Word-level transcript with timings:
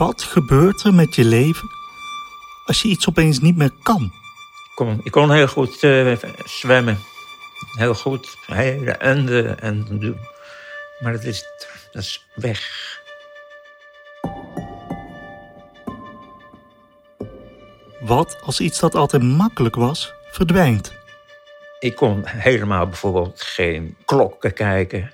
Wat 0.00 0.22
gebeurt 0.22 0.82
er 0.82 0.94
met 0.94 1.14
je 1.14 1.24
leven 1.24 1.68
als 2.64 2.82
je 2.82 2.88
iets 2.88 3.08
opeens 3.08 3.40
niet 3.40 3.56
meer 3.56 3.70
kan? 3.82 4.02
Ik 4.02 4.72
kon, 4.74 5.00
ik 5.04 5.10
kon 5.10 5.32
heel 5.32 5.46
goed 5.46 5.82
eh, 5.82 6.16
zwemmen. 6.44 6.98
Heel 7.78 7.94
goed. 7.94 8.36
Hele 8.46 8.90
enden 8.90 9.60
en 9.60 9.86
doen. 9.98 10.18
Maar 11.00 11.12
dat 11.12 11.24
is, 11.24 11.44
dat 11.92 12.02
is 12.02 12.26
weg. 12.34 12.60
Wat 18.00 18.38
als 18.44 18.60
iets 18.60 18.80
dat 18.80 18.94
altijd 18.94 19.22
makkelijk 19.22 19.74
was, 19.74 20.12
verdwijnt? 20.30 20.92
Ik 21.78 21.96
kon 21.96 22.26
helemaal 22.26 22.86
bijvoorbeeld 22.86 23.42
geen 23.42 23.96
klokken 24.04 24.52
kijken. 24.52 25.12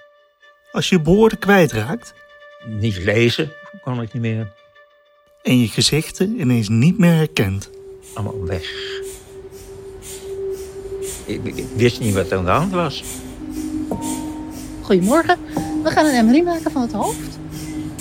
Als 0.73 0.89
je 0.89 1.03
woorden 1.03 1.39
kwijtraakt 1.39 2.15
Niet 2.65 2.97
lezen 2.97 3.53
kon 3.83 4.03
ik 4.03 4.13
niet 4.13 4.23
meer. 4.23 4.55
En 5.47 5.61
je 5.61 5.69
gezichten 5.69 6.41
ineens 6.41 6.69
niet 6.69 6.99
meer 6.99 7.15
herkent. 7.15 7.71
Allemaal 8.13 8.45
weg. 8.45 8.65
Ik, 11.25 11.45
ik 11.45 11.65
wist 11.77 12.01
niet 12.01 12.15
wat 12.15 12.31
er 12.31 12.39
aan 12.39 12.45
de 12.45 12.51
hand 12.51 12.73
was. 12.73 13.05
Goedemorgen, 14.81 15.39
we 15.83 15.91
gaan 15.91 16.07
een 16.07 16.27
MRI 16.27 16.43
maken 16.43 16.71
van 16.71 16.83
het 16.83 16.93
hoofd. 16.93 17.39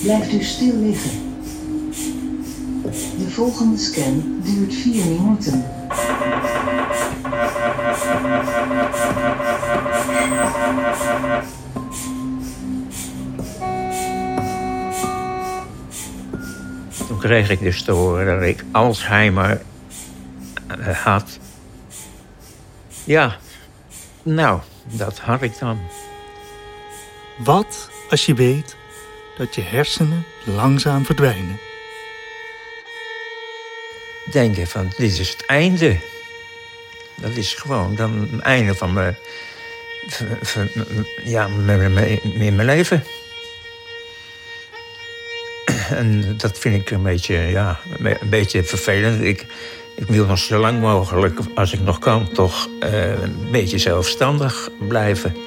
Blijft 0.01 0.33
u 0.33 0.43
stil 0.43 0.75
liggen. 0.75 1.11
De 3.17 3.29
volgende 3.29 3.77
scan 3.77 4.41
duurt 4.43 4.73
4 4.73 5.05
minuten. 5.05 5.65
Kreeg 17.25 17.49
ik 17.49 17.59
dus 17.59 17.81
te 17.83 17.91
horen 17.91 18.25
dat 18.39 18.47
ik 18.47 18.63
Alzheimer 18.71 19.61
eh, 20.67 21.03
had. 21.03 21.39
Ja, 23.03 23.37
nou, 24.23 24.59
dat 24.83 25.19
had 25.19 25.41
ik 25.41 25.59
dan. 25.59 25.79
Wat 27.37 27.89
als 28.09 28.25
je 28.25 28.33
weet 28.33 28.75
dat 29.37 29.55
je 29.55 29.61
hersenen 29.61 30.23
langzaam 30.43 31.05
verdwijnen? 31.05 31.59
Denken 34.31 34.67
van, 34.67 34.87
dit 34.97 35.19
is 35.19 35.29
het 35.29 35.45
einde. 35.45 35.97
Dat 37.15 37.31
is 37.35 37.53
gewoon 37.53 37.95
dan 37.95 38.27
het 38.31 38.41
einde 38.41 38.75
van 38.75 38.93
mijn, 38.93 39.15
van- 40.07 40.37
van- 40.41 40.69
ja, 41.23 41.45
in 42.23 42.55
mijn 42.55 42.65
leven. 42.65 43.03
En 45.99 46.37
dat 46.37 46.59
vind 46.59 46.75
ik 46.75 46.91
een 46.91 47.03
beetje, 47.03 47.35
ja, 47.35 47.79
een 47.99 48.29
beetje 48.29 48.63
vervelend. 48.63 49.21
Ik, 49.21 49.45
ik 49.95 50.07
wil 50.07 50.25
nog 50.25 50.37
zo 50.37 50.59
lang 50.59 50.79
mogelijk, 50.79 51.39
als 51.55 51.73
ik 51.73 51.79
nog 51.81 51.99
kan, 51.99 52.31
toch 52.31 52.69
eh, 52.79 53.21
een 53.21 53.47
beetje 53.51 53.77
zelfstandig 53.77 54.69
blijven. 54.87 55.35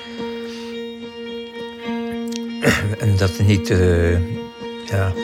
En 2.98 3.16
dat 3.16 3.38
niet, 3.38 3.70
eh, 3.70 4.12
ja. 4.86 5.12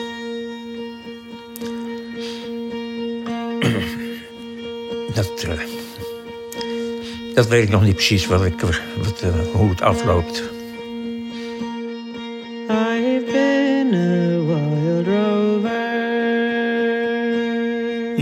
Dat, 5.13 5.43
eh, 5.43 5.59
dat 7.33 7.47
weet 7.47 7.63
ik 7.63 7.69
nog 7.69 7.83
niet 7.83 7.95
precies 7.95 8.25
wat 8.25 8.45
ik, 8.45 8.61
wat, 8.61 9.23
hoe 9.53 9.69
het 9.69 9.81
afloopt. 9.81 10.54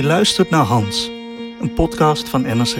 Luistert 0.04 0.50
naar 0.50 0.66
Hans, 0.66 1.12
een 1.62 1.74
podcast 1.74 2.30
van 2.30 2.42
NRC. 2.42 2.78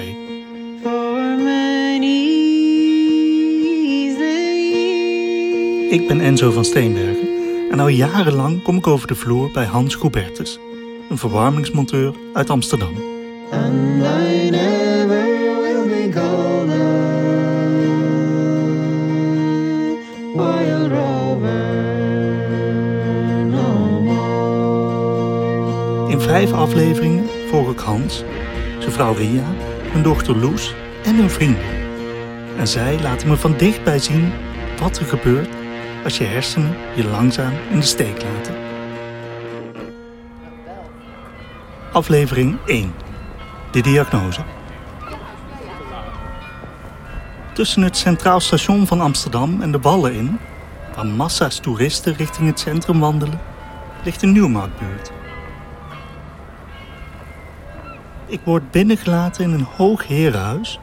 Ik 5.90 6.08
ben 6.08 6.22
Enzo 6.22 6.52
van 6.52 6.66
Steenbergen 6.66 7.28
en 7.72 7.80
al 7.80 7.88
jarenlang 7.88 8.64
kom 8.64 8.78
ik 8.78 8.88
over 8.88 9.08
de 9.08 9.16
vloer 9.16 9.52
bij 9.52 9.66
Hans 9.66 9.96
Goubertus, 9.96 10.60
een 11.10 11.18
verwarmingsmonteur 11.18 12.14
uit 12.34 12.50
Amsterdam. 12.50 13.13
In 26.14 26.22
vijf 26.22 26.52
afleveringen 26.52 27.30
volg 27.50 27.72
ik 27.72 27.80
Hans, 27.80 28.24
zijn 28.80 28.92
vrouw 28.92 29.14
Ria, 29.14 29.44
hun 29.92 30.04
dochter 30.04 30.38
Loes 30.38 30.74
en 31.04 31.16
hun 31.16 31.30
vrienden. 31.30 31.64
En 32.58 32.68
zij 32.68 33.00
laten 33.02 33.28
me 33.28 33.38
van 33.38 33.58
dichtbij 33.58 34.00
zien 34.00 34.32
wat 34.80 34.98
er 34.98 35.06
gebeurt 35.06 35.50
als 36.04 36.18
je 36.18 36.24
hersenen 36.24 36.76
je 36.96 37.04
langzaam 37.04 37.54
in 37.70 37.80
de 37.80 37.86
steek 37.86 38.24
laten. 38.24 38.56
Aflevering 41.92 42.58
1. 42.66 42.94
De 43.72 43.82
diagnose. 43.82 44.42
Tussen 47.54 47.82
het 47.82 47.98
Centraal 47.98 48.40
Station 48.40 48.88
van 48.88 49.02
Amsterdam 49.02 49.62
en 49.62 49.72
de 49.72 49.80
Wallen 49.80 50.14
in, 50.14 50.40
waar 50.96 51.06
massa's 51.06 51.60
toeristen 51.60 52.16
richting 52.16 52.48
het 52.48 52.60
centrum 52.60 53.00
wandelen, 53.00 53.40
ligt 54.04 54.22
een 54.22 54.32
nieuwmarktbuurt. 54.32 55.12
Ik 58.34 58.42
word 58.44 58.72
binnengelaten 58.72 59.44
in 59.44 59.52
een 59.52 59.68
hoog 59.76 60.08
herenhuis. 60.08 60.80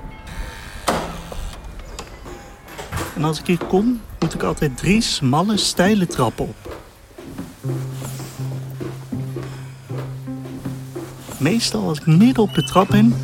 En 3.17 3.25
als 3.25 3.41
ik 3.41 3.47
hier 3.47 3.65
kom, 3.69 4.01
moet 4.19 4.35
ik 4.35 4.43
altijd 4.43 4.77
drie 4.77 5.01
smalle, 5.01 5.57
steile 5.57 6.07
trappen 6.07 6.45
op. 6.45 6.77
Meestal 11.39 11.89
als 11.89 11.99
ik 11.99 12.07
midden 12.07 12.43
op 12.43 12.55
de 12.55 12.65
trap 12.65 12.89
ben, 12.89 13.15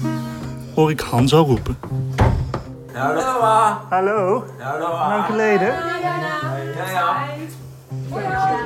hoor 0.74 0.90
ik 0.90 1.00
Hans 1.00 1.34
al 1.34 1.44
roepen. 1.44 1.78
Hallo. 3.88 4.44
Lang 5.08 5.24
geleden. 5.24 5.74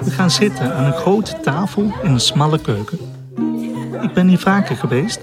We 0.00 0.10
gaan 0.10 0.30
zitten 0.30 0.74
aan 0.74 0.84
een 0.84 0.92
grote 0.92 1.40
tafel 1.40 1.82
in 2.02 2.10
een 2.10 2.20
smalle 2.20 2.60
keuken. 2.60 2.98
Ik 4.00 4.12
ben 4.12 4.28
hier 4.28 4.38
vaker 4.38 4.76
geweest, 4.76 5.20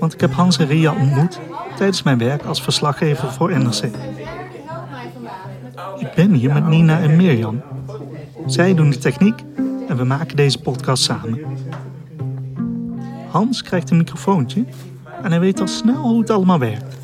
want 0.00 0.12
ik 0.14 0.20
heb 0.20 0.32
Hans 0.32 0.58
en 0.58 0.66
Ria 0.66 0.92
ontmoet 0.92 1.38
tijdens 1.76 2.02
mijn 2.02 2.18
werk 2.18 2.44
als 2.44 2.62
verslaggever 2.62 3.32
voor 3.32 3.58
NRC. 3.58 3.82
Ik 5.98 6.12
ben 6.14 6.32
hier 6.32 6.52
met 6.52 6.66
Nina 6.66 7.00
en 7.00 7.16
Mirjam. 7.16 7.62
Zij 8.46 8.74
doen 8.74 8.90
de 8.90 8.98
techniek 8.98 9.44
en 9.88 9.96
we 9.96 10.04
maken 10.04 10.36
deze 10.36 10.58
podcast 10.60 11.02
samen. 11.02 11.40
Hans 13.30 13.62
krijgt 13.62 13.90
een 13.90 13.96
microfoontje 13.96 14.64
en 15.22 15.30
hij 15.30 15.40
weet 15.40 15.60
al 15.60 15.66
snel 15.66 16.02
hoe 16.02 16.20
het 16.20 16.30
allemaal 16.30 16.58
werkt. 16.58 16.98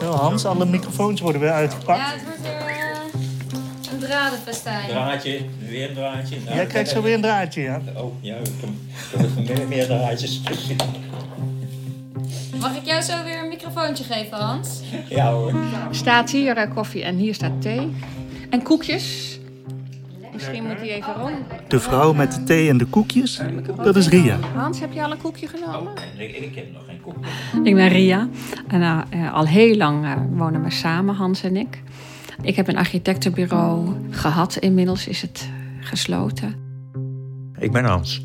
Zo 0.00 0.10
Hans, 0.10 0.44
alle 0.44 0.66
microfoons 0.66 1.20
worden 1.20 1.40
weer 1.40 1.50
uitgepakt. 1.50 1.98
Ja, 1.98 2.12
het 2.12 2.22
wordt 2.24 2.42
weer 2.42 2.50
eh, 2.52 3.92
een 3.92 3.98
dradenfestijn. 3.98 4.88
Draadje, 4.88 5.40
weer 5.68 5.88
een 5.88 5.94
draadje. 5.94 6.36
Nou, 6.44 6.56
Jij 6.56 6.66
krijgt 6.66 6.90
zo 6.90 7.02
weer 7.02 7.14
een 7.14 7.20
draadje, 7.20 7.60
ja. 7.60 7.80
Oh, 7.96 8.12
ja, 8.20 8.36
ik 8.36 9.48
heb, 9.48 9.68
meer 9.68 9.86
draadjes. 9.86 10.40
Mag 12.60 12.76
ik 12.76 12.84
jou 12.84 13.02
zo 13.02 13.24
weer 13.24 13.42
een 13.42 13.48
microfoontje 13.48 14.04
geven, 14.04 14.38
Hans? 14.38 14.80
Ja 15.08 15.32
hoor. 15.32 15.54
Staat 15.90 16.30
hier 16.30 16.56
eh, 16.56 16.74
koffie 16.74 17.04
en 17.04 17.16
hier 17.16 17.34
staat 17.34 17.62
thee. 17.62 17.94
En 18.50 18.62
koekjes. 18.62 19.38
Misschien 20.32 20.64
moet 20.64 20.76
hij 20.76 20.90
even 20.90 21.14
rond. 21.14 21.36
De 21.68 21.80
vrouw 21.80 22.12
met 22.12 22.32
de 22.32 22.42
thee 22.42 22.68
en 22.68 22.76
de 22.76 22.84
koekjes, 22.84 23.40
dat 23.82 23.96
is 23.96 24.08
Ria. 24.08 24.38
Hans, 24.54 24.80
heb 24.80 24.92
je 24.92 25.04
al 25.04 25.10
een 25.10 25.22
koekje 25.22 25.46
genomen? 25.46 25.92
Ik, 26.18 26.36
ik 26.36 26.54
heb 26.54 26.72
nog 26.72 26.82
geen 26.86 27.00
koek. 27.00 27.16
Ik 27.64 27.74
ben 27.74 27.88
Ria. 27.88 28.28
En 28.68 28.82
eh, 28.82 29.00
eh, 29.10 29.34
al 29.34 29.46
heel 29.46 29.76
lang 29.76 30.06
wonen 30.30 30.62
we 30.62 30.70
samen, 30.70 31.14
Hans 31.14 31.42
en 31.42 31.56
ik. 31.56 31.82
Ik 32.42 32.56
heb 32.56 32.68
een 32.68 32.76
architectenbureau 32.76 33.88
gehad. 34.10 34.56
Inmiddels 34.56 35.08
is 35.08 35.22
het 35.22 35.48
gesloten. 35.80 36.54
Ik 37.58 37.72
ben 37.72 37.84
Hans. 37.84 38.22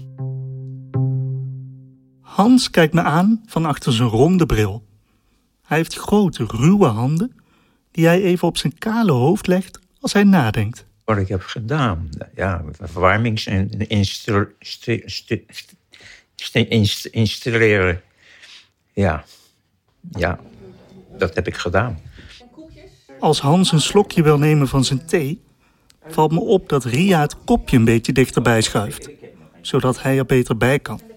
Hans 2.31 2.69
kijkt 2.69 2.93
me 2.93 3.01
aan 3.01 3.41
van 3.45 3.65
achter 3.65 3.93
zijn 3.93 4.09
ronde 4.09 4.45
bril. 4.45 4.83
Hij 5.65 5.77
heeft 5.77 5.95
grote, 5.95 6.45
ruwe 6.47 6.85
handen 6.85 7.35
die 7.91 8.05
hij 8.05 8.21
even 8.21 8.47
op 8.47 8.57
zijn 8.57 8.77
kale 8.77 9.11
hoofd 9.11 9.47
legt 9.47 9.79
als 9.99 10.13
hij 10.13 10.23
nadenkt. 10.23 10.85
Wat 11.05 11.17
ik 11.17 11.27
heb 11.27 11.41
gedaan, 11.41 12.09
ja, 12.35 12.63
verwarmings- 12.79 13.45
en 13.45 13.69
installeren. 17.11 18.01
Ja, 18.93 19.23
ja, 20.11 20.39
dat 21.17 21.35
heb 21.35 21.47
ik 21.47 21.55
gedaan. 21.55 21.99
Als 23.19 23.39
Hans 23.39 23.71
een 23.71 23.81
slokje 23.81 24.23
wil 24.23 24.37
nemen 24.37 24.67
van 24.67 24.83
zijn 24.83 25.05
thee, 25.05 25.41
valt 26.07 26.31
me 26.31 26.39
op 26.39 26.69
dat 26.69 26.85
Ria 26.85 27.21
het 27.21 27.43
kopje 27.43 27.77
een 27.77 27.85
beetje 27.85 28.11
dichterbij 28.11 28.61
schuift, 28.61 29.09
zodat 29.61 30.01
hij 30.01 30.17
er 30.17 30.25
beter 30.25 30.57
bij 30.57 30.79
kan. 30.79 31.10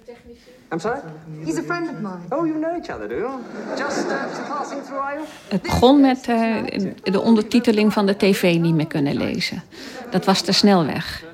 I'm 0.75 0.81
sorry? 0.81 1.01
He's 1.45 1.59
a 1.59 1.63
friend 1.63 1.89
of 1.89 2.01
mine. 2.01 2.21
Oh, 2.31 2.47
you 2.47 2.59
know 2.59 2.77
each 2.77 2.91
other, 2.91 3.09
do 3.09 3.15
you? 3.15 3.31
Just 3.77 4.07
uh, 4.07 4.49
passing 4.49 4.83
through? 4.83 5.21
Het 5.49 5.63
begon 5.63 6.01
met 6.01 6.29
eh, 6.29 6.55
de 7.03 7.21
ondertiteling 7.21 7.93
van 7.93 8.07
de 8.07 8.17
tv 8.17 8.59
niet 8.59 8.75
meer 8.75 8.87
kunnen 8.87 9.17
lezen. 9.17 9.63
Dat 10.11 10.25
was 10.25 10.41
te 10.41 10.53
snel 10.53 10.87
weg. 10.87 11.25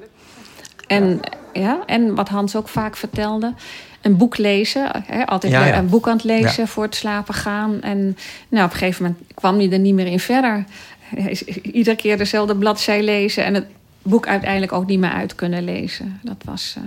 En, 0.86 1.20
ja, 1.52 1.78
en 1.86 2.14
wat 2.14 2.28
Hans 2.28 2.56
ook 2.56 2.68
vaak 2.68 2.96
vertelde, 2.96 3.54
een 4.00 4.16
boek 4.16 4.36
lezen. 4.38 4.90
Hè, 5.06 5.26
altijd 5.26 5.52
Ja, 5.52 5.66
ja. 5.66 5.78
een 5.78 5.88
boek 5.88 6.08
aan 6.08 6.16
het 6.16 6.24
lezen 6.24 6.62
Ja. 6.62 6.68
voor 6.68 6.82
het 6.82 6.94
slapen 6.94 7.34
gaan. 7.34 7.80
En 7.80 8.16
nou, 8.48 8.64
op 8.64 8.72
een 8.72 8.78
gegeven 8.78 9.02
moment 9.02 9.22
kwam 9.34 9.58
hij 9.58 9.70
er 9.72 9.78
niet 9.78 9.94
meer 9.94 10.06
in 10.06 10.20
verder. 10.20 10.64
Hij 11.00 11.30
is 11.30 11.44
Iedere 11.44 11.96
keer 11.96 12.18
dezelfde 12.18 12.56
bladzij 12.56 13.02
lezen 13.02 13.44
en 13.44 13.54
het 13.54 13.66
boek 14.02 14.26
uiteindelijk 14.26 14.72
ook 14.72 14.86
niet 14.86 14.98
meer 15.00 15.10
uit 15.10 15.34
kunnen 15.34 15.64
lezen. 15.64 16.20
Dat, 16.22 16.36
was, 16.44 16.74
eh, 16.76 16.82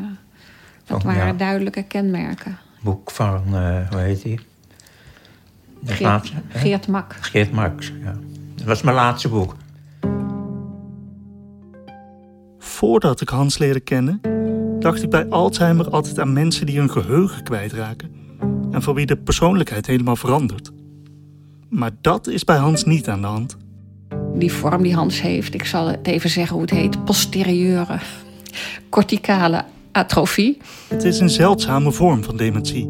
dat 0.85 0.97
Oh, 0.97 1.03
waren 1.03 1.25
ja. 1.27 1.33
duidelijke 1.33 1.83
kenmerken. 1.83 2.57
Boek 2.81 3.12
van, 3.12 3.41
eh, 3.45 3.89
hoe 3.89 4.00
heet 4.00 4.21
die? 4.21 4.39
De 5.80 5.88
Geert, 5.88 6.00
laatste? 6.00 6.35
Geert 6.50 6.88
Mak. 6.88 7.15
Geert 7.19 7.51
Marx, 7.51 7.94
ja. 8.03 8.15
Dat 8.56 8.65
was 8.65 8.81
mijn 8.81 8.95
laatste 8.95 9.30
boek. 9.30 9.56
Voordat 12.59 13.21
ik 13.21 13.30
Hans 13.30 13.57
leerde 13.57 13.80
kennen, 13.80 14.21
dacht 14.80 15.03
ik 15.03 15.09
bij 15.09 15.27
Alzheimer 15.30 15.89
altijd 15.89 16.19
aan 16.19 16.33
mensen 16.33 16.65
die 16.65 16.77
hun 16.80 16.89
geheugen 16.91 17.44
kwijtraken 17.44 18.12
en 18.71 18.81
voor 18.81 18.94
wie 18.94 19.06
de 19.06 19.18
persoonlijkheid 19.18 19.85
helemaal 19.88 20.15
verandert. 20.15 20.71
Maar 21.69 21.91
dat 22.01 22.27
is 22.27 22.44
bij 22.44 22.57
Hans 22.57 22.83
niet 22.83 23.09
aan 23.09 23.21
de 23.21 23.27
hand. 23.27 23.57
die 24.35 24.51
vorm 24.53 24.81
die 24.83 24.95
Hans 24.95 25.21
heeft, 25.21 25.53
ik 25.53 25.65
zal 25.65 25.88
het 25.88 26.07
even 26.07 26.30
zeggen 26.30 26.53
hoe 26.53 26.62
het 26.62 26.71
heet, 26.74 27.03
posterieure 27.06 28.00
corticale 28.89 29.63
atrofie. 29.94 30.57
Het 30.88 31.04
is 31.04 31.19
een 31.19 31.30
zeldzame 31.30 31.92
vorm 31.92 32.24
van 32.24 32.38
dementie. 32.38 32.90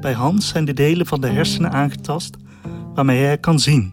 Bij 0.00 0.12
Hans 0.12 0.48
zijn 0.48 0.64
de 0.64 0.72
delen 0.72 1.06
van 1.06 1.20
de 1.20 1.28
hersenen 1.28 1.70
aangetast 1.72 2.36
waarmee 2.94 3.24
hij 3.24 3.38
kan 3.38 3.58
zien. 3.58 3.92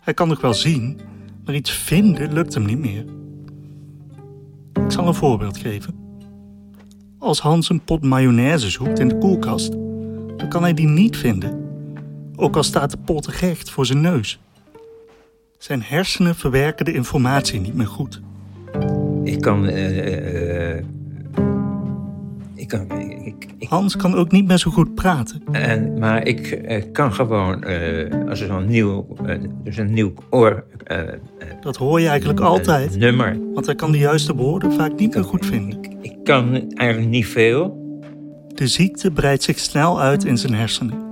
Hij 0.00 0.14
kan 0.14 0.28
nog 0.28 0.40
wel 0.40 0.54
zien, 0.54 1.00
maar 1.44 1.54
iets 1.54 1.70
vinden 1.70 2.32
lukt 2.32 2.54
hem 2.54 2.64
niet 2.64 2.78
meer. 2.78 3.04
Ik 4.84 4.92
zal 4.92 5.06
een 5.06 5.14
voorbeeld 5.14 5.56
geven. 5.56 5.94
Als 7.18 7.40
Hans 7.40 7.68
een 7.68 7.80
pot 7.80 8.02
mayonaise 8.02 8.70
zoekt 8.70 8.98
in 8.98 9.08
de 9.08 9.18
koelkast, 9.18 9.72
dan 10.36 10.48
kan 10.48 10.62
hij 10.62 10.74
die 10.74 10.88
niet 10.88 11.16
vinden. 11.16 11.64
Ook 12.36 12.56
al 12.56 12.62
staat 12.62 12.90
de 12.90 12.98
pot 13.04 13.26
recht 13.26 13.70
voor 13.70 13.86
zijn 13.86 14.00
neus. 14.00 14.38
Zijn 15.58 15.82
hersenen 15.82 16.34
verwerken 16.34 16.84
de 16.84 16.92
informatie 16.92 17.60
niet 17.60 17.74
meer 17.74 17.86
goed. 17.86 18.20
Ik 19.24 19.40
kan... 19.40 19.66
eh, 19.66 20.76
eh, 20.78 20.84
ik 22.56 22.68
kan... 22.68 22.90
Ik, 23.00 23.46
ik, 23.58 23.68
Hans 23.68 23.96
kan 23.96 24.14
ook 24.14 24.30
niet 24.30 24.46
meer 24.46 24.58
zo 24.58 24.70
goed 24.70 24.94
praten. 24.94 25.42
en, 25.52 25.98
maar 25.98 26.26
ik 26.26 26.46
eh, 26.50 26.82
kan 26.92 27.12
gewoon, 27.12 27.62
eh, 27.64 28.28
als 28.28 28.40
er 28.40 28.46
zo'n 28.46 28.66
nieuw, 28.66 29.06
eh, 29.26 29.36
dus 29.62 29.76
een 29.76 29.92
nieuw 29.92 30.12
oor, 30.30 30.64
eh, 30.84 30.98
eh, 30.98 31.08
Dat 31.60 31.76
hoor 31.76 32.00
je 32.00 32.08
eigenlijk 32.08 32.40
altijd, 32.40 32.98
nummer. 32.98 33.38
want 33.54 33.66
hij 33.66 33.74
kan 33.74 33.92
de 33.92 33.98
juiste 33.98 34.34
woorden 34.34 34.72
vaak 34.72 34.98
niet 34.98 35.14
meer 35.14 35.24
goed 35.24 35.46
vinden. 35.46 35.78
Ik 36.00 36.16
kan 36.24 36.54
eigenlijk 36.74 37.10
niet 37.10 37.26
veel. 37.26 37.84
De 38.54 38.66
ziekte 38.66 39.10
breidt 39.10 39.42
zich 39.42 39.58
snel 39.58 40.00
uit 40.00 40.24
in 40.24 40.38
zijn 40.38 40.54
hersenen. 40.54 41.04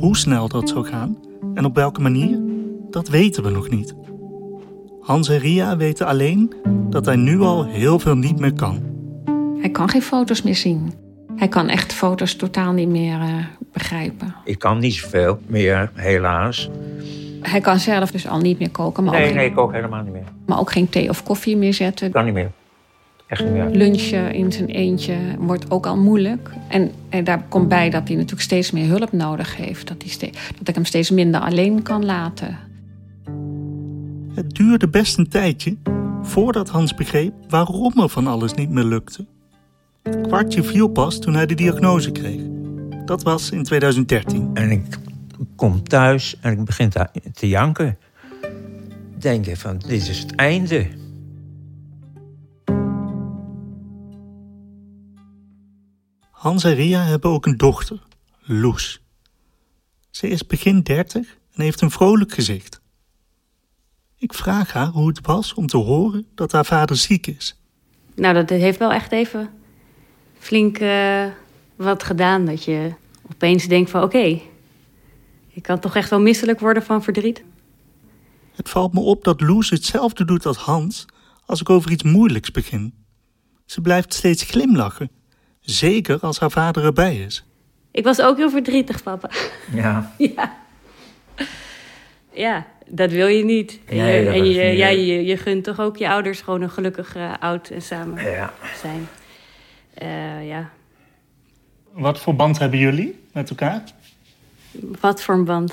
Hoe 0.00 0.16
snel 0.16 0.48
dat 0.48 0.68
zou 0.68 0.84
gaan 0.84 1.18
en 1.54 1.64
op 1.64 1.74
welke 1.74 2.00
manier, 2.00 2.40
dat 2.90 3.08
weten 3.08 3.42
we 3.42 3.50
nog 3.50 3.70
niet. 3.70 3.94
Hans 5.00 5.28
en 5.28 5.38
Ria 5.38 5.76
weten 5.76 6.06
alleen 6.06 6.52
dat 6.90 7.06
hij 7.06 7.16
nu 7.16 7.40
al 7.40 7.64
heel 7.66 7.98
veel 7.98 8.16
niet 8.16 8.38
meer 8.38 8.52
kan. 8.52 8.93
Hij 9.64 9.72
kan 9.72 9.88
geen 9.88 10.02
foto's 10.02 10.42
meer 10.42 10.56
zien. 10.56 10.92
Hij 11.36 11.48
kan 11.48 11.68
echt 11.68 11.92
foto's 11.92 12.36
totaal 12.36 12.72
niet 12.72 12.88
meer 12.88 13.20
eh, 13.20 13.34
begrijpen. 13.72 14.34
Ik 14.44 14.58
kan 14.58 14.78
niet 14.78 14.94
zoveel 14.94 15.38
meer, 15.46 15.90
helaas. 15.94 16.70
Hij 17.40 17.60
kan 17.60 17.78
zelf 17.78 18.10
dus 18.10 18.28
al 18.28 18.38
niet 18.38 18.58
meer 18.58 18.70
koken, 18.70 19.04
maar, 19.04 19.12
ook, 19.14 19.18
Nee, 19.18 19.28
geen, 19.28 19.36
nee, 19.36 19.50
ik 19.50 19.58
ook 19.58 19.72
helemaal 19.72 20.02
niet 20.02 20.12
meer. 20.12 20.24
maar 20.46 20.58
ook 20.58 20.72
geen 20.72 20.88
thee 20.88 21.08
of 21.08 21.22
koffie 21.22 21.56
meer 21.56 21.74
zetten. 21.74 22.10
Kan 22.10 22.24
niet 22.24 22.34
meer. 22.34 22.50
Echt 23.26 23.44
niet 23.44 23.52
meer. 23.52 23.70
Lunchen 23.70 24.32
in 24.32 24.52
zijn 24.52 24.68
eentje 24.68 25.16
wordt 25.38 25.70
ook 25.70 25.86
al 25.86 25.96
moeilijk. 25.96 26.50
En, 26.68 26.90
en 27.08 27.24
daar 27.24 27.44
komt 27.48 27.68
bij 27.68 27.90
dat 27.90 28.08
hij 28.08 28.16
natuurlijk 28.16 28.42
steeds 28.42 28.70
meer 28.70 28.88
hulp 28.88 29.12
nodig 29.12 29.56
heeft. 29.56 29.88
Dat, 29.88 30.02
hij 30.20 30.32
dat 30.58 30.68
ik 30.68 30.74
hem 30.74 30.84
steeds 30.84 31.10
minder 31.10 31.40
alleen 31.40 31.82
kan 31.82 32.04
laten. 32.04 32.58
Het 34.34 34.54
duurde 34.54 34.88
best 34.88 35.18
een 35.18 35.28
tijdje 35.28 35.76
voordat 36.22 36.68
Hans 36.68 36.94
begreep 36.94 37.32
waarom 37.48 37.92
er 37.96 38.08
van 38.08 38.26
alles 38.26 38.54
niet 38.54 38.70
meer 38.70 38.84
lukte. 38.84 39.26
Het 40.04 40.26
kwartje 40.26 40.62
viel 40.62 40.88
pas 40.88 41.18
toen 41.18 41.34
hij 41.34 41.46
de 41.46 41.54
diagnose 41.54 42.12
kreeg. 42.12 42.42
Dat 43.04 43.22
was 43.22 43.50
in 43.50 43.62
2013. 43.62 44.50
En 44.54 44.70
ik 44.70 44.98
kom 45.56 45.82
thuis 45.82 46.36
en 46.40 46.52
ik 46.52 46.64
begin 46.64 46.90
te, 46.90 47.08
te 47.32 47.48
janken. 47.48 47.98
Denk 49.18 49.44
je 49.44 49.56
van, 49.56 49.78
dit 49.78 50.08
is 50.08 50.18
het 50.18 50.34
einde. 50.34 50.88
Hans 56.30 56.64
en 56.64 56.74
Ria 56.74 57.02
hebben 57.02 57.30
ook 57.30 57.46
een 57.46 57.56
dochter, 57.56 58.02
Loes. 58.40 59.02
Ze 60.10 60.28
is 60.28 60.46
begin 60.46 60.82
30 60.82 61.36
en 61.52 61.62
heeft 61.62 61.80
een 61.80 61.90
vrolijk 61.90 62.32
gezicht. 62.32 62.80
Ik 64.16 64.34
vraag 64.34 64.72
haar 64.72 64.86
hoe 64.86 65.08
het 65.08 65.26
was 65.26 65.54
om 65.54 65.66
te 65.66 65.76
horen 65.76 66.26
dat 66.34 66.52
haar 66.52 66.64
vader 66.64 66.96
ziek 66.96 67.26
is. 67.26 67.58
Nou, 68.14 68.34
dat 68.34 68.48
heeft 68.48 68.78
wel 68.78 68.92
echt 68.92 69.12
even 69.12 69.62
flink 70.44 70.78
eh, 70.78 71.24
wat 71.76 72.02
gedaan. 72.02 72.44
Dat 72.44 72.64
je 72.64 72.92
opeens 73.32 73.66
denkt 73.68 73.90
van 73.90 74.02
oké, 74.02 74.40
ik 75.52 75.62
kan 75.62 75.78
toch 75.78 75.96
echt 75.96 76.10
wel 76.10 76.20
misselijk 76.20 76.60
worden 76.60 76.82
van 76.82 77.02
verdriet. 77.02 77.42
Het 78.54 78.68
valt 78.68 78.92
me 78.94 79.00
op 79.00 79.24
dat 79.24 79.40
Loes 79.40 79.70
hetzelfde 79.70 80.24
doet 80.24 80.46
als 80.46 80.56
Hans 80.56 81.06
als 81.46 81.60
ik 81.60 81.70
over 81.70 81.90
iets 81.90 82.02
moeilijks 82.02 82.50
begin. 82.50 82.94
Ze 83.66 83.80
blijft 83.80 84.14
steeds 84.14 84.42
glimlachen, 84.42 85.10
zeker 85.60 86.20
als 86.20 86.38
haar 86.38 86.50
vader 86.50 86.84
erbij 86.84 87.16
is. 87.16 87.44
Ik 87.90 88.04
was 88.04 88.20
ook 88.20 88.36
heel 88.36 88.50
verdrietig, 88.50 89.02
papa. 89.02 89.30
Ja. 89.72 90.12
ja. 90.34 90.56
Ja, 92.32 92.66
dat 92.88 93.10
wil 93.10 93.26
je 93.26 93.44
niet. 93.44 93.78
En 93.84 93.96
Nee, 93.96 94.18
je, 94.18 94.24
dat 94.24 94.34
en 94.34 94.44
is 94.44 94.54
je, 94.56 94.62
niet 94.62 94.78
ja, 94.78 94.88
leuk. 94.88 94.96
je, 94.98 95.24
je 95.24 95.36
gunt 95.36 95.64
toch 95.64 95.80
ook 95.80 95.96
je 95.96 96.08
ouders 96.08 96.40
gewoon 96.40 96.62
een 96.62 96.70
gelukkig 96.70 97.16
eh, 97.16 97.32
oud 97.40 97.68
en 97.70 97.82
samen 97.82 98.30
Ja. 98.30 98.52
zijn. 98.82 99.08
Eh, 99.94 100.48
ja, 100.48 100.70
Wat 101.92 102.20
voor 102.20 102.36
band 102.36 102.58
hebben 102.58 102.78
jullie 102.78 103.20
met 103.32 103.50
elkaar? 103.50 103.82
wat 105.00 105.22
voor 105.22 105.34
een 105.34 105.44
band. 105.44 105.72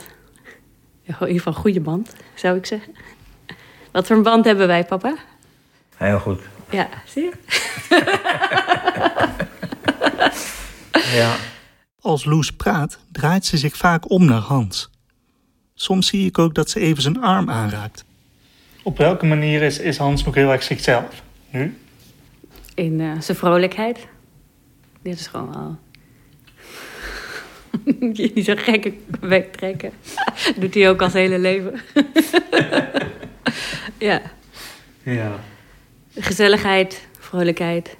Ja, 1.01 1.13
in 1.19 1.27
ieder 1.27 1.37
geval 1.37 1.53
een 1.53 1.59
goede 1.59 1.79
band, 1.79 2.13
zou 2.35 2.57
ik 2.57 2.65
zeggen. 2.65 2.93
Wat 3.91 4.07
voor 4.07 4.15
een 4.15 4.23
band 4.23 4.45
hebben 4.45 4.67
wij, 4.67 4.85
papa? 4.85 5.15
Heel 5.97 6.19
goed. 6.19 6.41
Ja, 6.69 6.89
zie 7.05 7.23
je? 7.23 7.31
Ja. 11.13 11.35
Als 12.01 12.25
Loes 12.25 12.51
praat, 12.51 12.99
draait 13.11 13.45
ze 13.45 13.57
zich 13.57 13.77
vaak 13.77 14.09
om 14.09 14.25
naar 14.25 14.39
Hans. 14.41 14.89
Soms 15.73 16.07
zie 16.07 16.25
ik 16.25 16.39
ook 16.39 16.55
dat 16.55 16.69
ze 16.69 16.79
even 16.79 17.01
zijn 17.01 17.21
arm 17.21 17.49
aanraakt. 17.49 18.05
Op 18.83 18.97
welke 18.97 19.25
manier 19.25 19.61
is, 19.61 19.79
is 19.79 19.97
Hans 19.97 20.23
nog 20.23 20.35
heel 20.35 20.51
erg 20.51 20.63
zichzelf 20.63 21.21
nu? 21.49 21.77
In 22.73 23.01
eh, 23.01 23.19
zijn 23.19 23.37
vrolijkheid. 23.37 24.07
Dit 25.01 25.19
is 25.19 25.27
gewoon 25.27 25.53
wel... 25.53 25.77
Niet 28.33 28.45
zo 28.45 28.53
gekke 28.57 28.93
weg 29.19 29.45
trekken. 29.45 29.91
Doet 30.59 30.73
hij 30.73 30.89
ook 30.89 31.01
al 31.01 31.09
zijn 31.09 31.23
hele 31.23 31.39
leven. 31.39 31.81
ja. 34.09 34.21
Ja. 35.03 35.39
Gezelligheid, 36.15 37.07
vrolijkheid. 37.19 37.97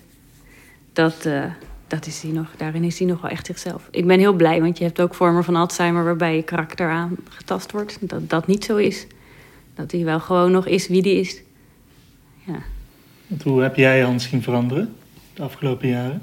Dat, 0.94 1.26
eh, 1.26 1.44
dat 1.88 2.06
is 2.06 2.22
hij 2.22 2.32
nog, 2.32 2.48
daarin 2.58 2.84
is 2.84 3.00
hij 3.00 3.08
nog 3.08 3.22
wel 3.22 3.32
echt 3.32 3.46
zichzelf. 3.46 3.88
Ik 3.92 4.08
ben 4.08 4.20
heel 4.20 4.34
blij, 4.34 4.62
want 4.62 4.78
je 4.78 4.84
hebt 4.84 5.02
ook 5.02 5.14
vormen 5.14 5.44
van 5.44 5.56
Alzheimer... 5.56 6.04
waarbij 6.04 6.36
je 6.36 6.44
karakter 6.44 6.90
aangetast 6.90 7.72
wordt. 7.72 7.98
Dat 8.00 8.30
dat 8.30 8.48
niet 8.48 8.64
zo 8.64 8.78
is. 8.78 9.08
Dat 9.76 9.92
hij 9.92 10.04
wel 10.04 10.20
gewoon 10.20 10.52
nog 10.52 10.68
is 10.68 10.88
wie 10.88 11.02
die 11.02 11.20
is. 11.20 11.42
Ja. 12.44 12.62
Hoe 13.44 13.62
heb 13.62 13.76
jij 13.76 14.02
Hans 14.02 14.30
zien 14.30 14.42
veranderen 14.42 14.96
de 15.34 15.42
afgelopen 15.42 15.88
jaren? 15.88 16.22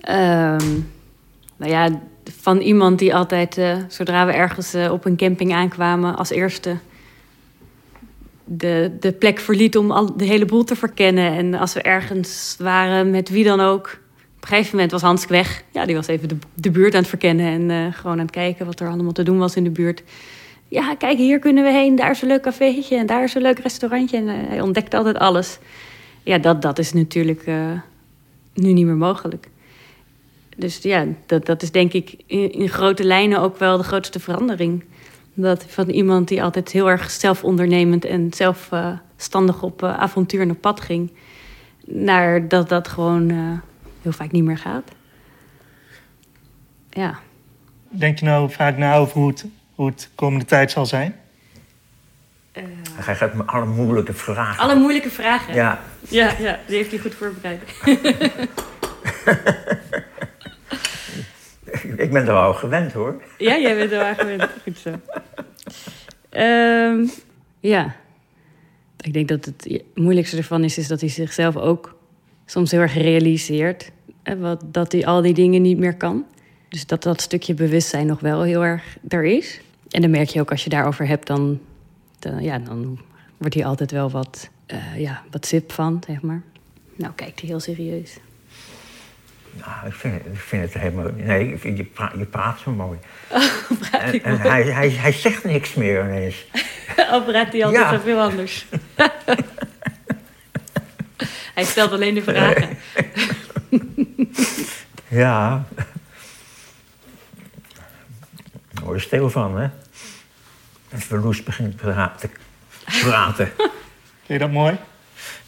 Ehm, 0.00 0.72
nou 1.56 1.72
ja, 1.72 2.00
van 2.24 2.58
iemand 2.58 2.98
die 2.98 3.14
altijd, 3.14 3.58
eh, 3.58 3.76
zodra 3.88 4.26
we 4.26 4.32
ergens 4.32 4.74
eh, 4.74 4.92
op 4.92 5.04
een 5.04 5.16
camping 5.16 5.52
aankwamen, 5.52 6.16
als 6.16 6.30
eerste 6.30 6.76
de, 8.46 8.96
de 9.00 9.12
plek 9.12 9.38
verliet 9.38 9.76
om 9.76 9.90
al, 9.90 10.16
de 10.16 10.24
hele 10.24 10.44
boel 10.44 10.64
te 10.64 10.76
verkennen. 10.76 11.32
En 11.32 11.54
als 11.54 11.74
we 11.74 11.82
ergens 11.82 12.56
waren 12.58 13.10
met 13.10 13.28
wie 13.28 13.44
dan 13.44 13.60
ook. 13.60 13.98
Op 14.36 14.42
een 14.42 14.48
gegeven 14.48 14.74
moment 14.74 14.92
was 14.92 15.02
Hans 15.02 15.26
weg. 15.26 15.62
Ja, 15.72 15.86
die 15.86 15.94
was 15.94 16.06
even 16.06 16.28
de, 16.28 16.36
de 16.54 16.70
buurt 16.70 16.94
aan 16.94 17.00
het 17.00 17.08
verkennen 17.08 17.46
en 17.46 17.70
eh, 17.70 17.94
gewoon 17.94 18.12
aan 18.12 18.26
het 18.26 18.30
kijken 18.30 18.66
wat 18.66 18.80
er 18.80 18.88
allemaal 18.88 19.12
te 19.12 19.22
doen 19.22 19.38
was 19.38 19.56
in 19.56 19.64
de 19.64 19.70
buurt. 19.70 20.02
Ja, 20.68 20.94
kijk, 20.94 21.18
hier 21.18 21.38
kunnen 21.38 21.64
we 21.64 21.70
heen. 21.70 21.96
Daar 21.96 22.10
is 22.10 22.22
een 22.22 22.28
leuk 22.28 22.42
cafeetje 22.42 22.96
en 22.96 23.06
daar 23.06 23.22
is 23.22 23.34
een 23.34 23.42
leuk 23.42 23.58
restaurantje. 23.58 24.16
En 24.16 24.26
hij 24.26 24.60
ontdekte 24.60 24.96
altijd 24.96 25.18
alles. 25.18 25.58
Ja, 26.22 26.38
dat, 26.38 26.62
dat 26.62 26.78
is 26.78 26.92
natuurlijk 26.92 27.46
nu 28.54 28.72
niet 28.72 28.86
meer 28.86 28.96
mogelijk 28.96 29.48
dus 30.56 30.78
ja, 30.82 31.06
dat, 31.26 31.46
dat 31.46 31.62
is 31.62 31.70
denk 31.70 31.92
ik 31.92 32.14
in, 32.26 32.68
grote 32.68 33.04
lijnen 33.04 33.40
ook 33.40 33.58
wel 33.58 33.76
de 33.76 33.82
grootste 33.82 34.20
verandering. 34.20 34.84
Dat 35.34 35.64
van 35.68 35.88
iemand 35.88 36.28
die 36.28 36.42
altijd 36.42 36.72
heel 36.72 36.90
erg 36.90 37.10
zelfondernemend 37.10 38.04
en 38.04 38.32
zelfstandig 38.32 39.62
op 39.62 39.82
uh, 39.82 39.98
avontuur 39.98 40.50
op 40.50 40.60
pad 40.60 40.80
ging, 40.80 41.12
naar 41.84 42.48
dat 42.48 42.68
dat 42.68 42.88
gewoon 42.88 43.30
heel 44.02 44.12
vaak 44.12 44.32
niet 44.32 44.44
meer 44.44 44.58
gaat. 44.58 44.90
Ja. 46.90 47.18
Denk 47.88 48.18
je 48.18 48.24
nou 48.24 48.50
vaak 48.50 48.76
na 48.76 48.96
over 48.96 49.18
hoe 49.18 49.28
het, 49.28 49.46
hoe 49.76 49.86
het 49.86 50.10
komende 50.14 50.44
tijd 50.44 50.70
zal 50.70 50.86
zijn? 50.86 51.16
Uh, 52.52 52.64
hij 52.92 53.14
gaat 53.14 53.34
me 53.34 53.44
alle 53.44 53.66
moeilijke 53.66 54.12
vragen. 54.12 54.62
Alle 54.62 54.74
moeilijke 54.74 55.10
vragen? 55.10 55.54
Ja. 55.54 55.80
Ja, 56.08 56.34
ja 56.38 56.58
die 56.66 56.76
heeft 56.76 56.90
hij 56.90 56.98
goed 56.98 57.14
voorbereid. 57.14 57.62
Ik 61.96 62.12
ben 62.12 62.26
er 62.26 62.34
al 62.34 62.54
gewend 62.54 62.92
hoor. 62.92 63.22
Ja, 63.38 63.58
jij 63.58 63.76
bent 63.76 63.92
er 63.92 63.98
wel 63.98 64.14
gewend. 64.14 64.48
Goed 64.62 64.78
zo. 64.78 64.90
Um, 66.40 67.10
ja. 67.60 67.96
Ik 69.00 69.12
denk 69.12 69.28
dat 69.28 69.44
het 69.44 69.82
moeilijkste 69.94 70.36
ervan 70.36 70.64
is, 70.64 70.78
is 70.78 70.88
dat 70.88 71.00
hij 71.00 71.08
zichzelf 71.08 71.56
ook 71.56 71.98
soms 72.46 72.70
heel 72.70 72.80
erg 72.80 72.94
realiseert. 72.94 73.90
Hè, 74.22 74.38
wat, 74.38 74.62
dat 74.64 74.92
hij 74.92 75.06
al 75.06 75.22
die 75.22 75.34
dingen 75.34 75.62
niet 75.62 75.78
meer 75.78 75.96
kan. 75.96 76.26
Dus 76.68 76.86
dat 76.86 77.02
dat 77.02 77.20
stukje 77.20 77.54
bewustzijn 77.54 78.06
nog 78.06 78.20
wel 78.20 78.42
heel 78.42 78.64
erg 78.64 78.96
er 79.08 79.24
is. 79.24 79.60
En 79.90 80.00
dan 80.00 80.10
merk 80.10 80.28
je 80.28 80.40
ook 80.40 80.50
als 80.50 80.64
je 80.64 80.70
daarover 80.70 81.06
hebt, 81.06 81.26
dan, 81.26 81.60
dan 82.18 82.42
ja, 82.42 82.58
dan 82.58 82.98
wordt 83.36 83.54
hij 83.54 83.64
altijd 83.64 83.90
wel 83.90 84.10
wat, 84.10 84.50
uh, 84.66 85.00
ja, 85.00 85.22
wat 85.30 85.46
sip 85.46 85.72
van, 85.72 86.02
zeg 86.06 86.20
maar. 86.20 86.42
Nou, 86.96 87.12
kijkt 87.14 87.40
hij 87.40 87.48
heel 87.48 87.60
serieus. 87.60 88.16
Nou, 89.52 89.86
ik 89.86 89.92
vind, 89.92 90.26
ik 90.26 90.38
vind 90.38 90.62
het 90.62 90.82
helemaal... 90.82 91.10
Nee, 91.16 91.52
ik 91.52 91.60
vind, 91.60 91.76
je, 91.76 91.84
praat, 91.84 92.12
je 92.18 92.24
praat 92.24 92.58
zo 92.58 92.70
mooi. 92.70 92.98
Oh, 93.70 93.90
praat 93.90 94.02
en, 94.02 94.22
en 94.22 94.40
hij, 94.40 94.62
hij, 94.62 94.90
hij 94.90 95.12
zegt 95.12 95.44
niks 95.44 95.74
meer 95.74 96.04
ineens. 96.04 96.46
oh, 97.12 97.26
praat 97.26 97.52
hij 97.52 97.64
altijd 97.64 97.84
ja. 97.84 97.90
zoveel 97.90 98.20
anders. 98.20 98.66
hij 101.54 101.64
stelt 101.64 101.92
alleen 101.92 102.14
de 102.14 102.22
vragen. 102.22 102.78
ja. 105.08 105.66
Daar 108.96 109.04
word 109.04 109.10
je 109.10 109.16
stil 109.16 109.30
van, 109.30 109.58
hè? 109.60 109.68
En 110.88 111.00
Verloes 111.00 111.42
begint 111.42 111.78
te 111.78 112.30
praten. 113.00 113.50
Vind 113.56 113.70
je 114.26 114.38
dat 114.38 114.50
mooi? 114.50 114.78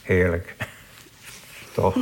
Heerlijk. 0.02 0.56
Toch? 1.74 1.96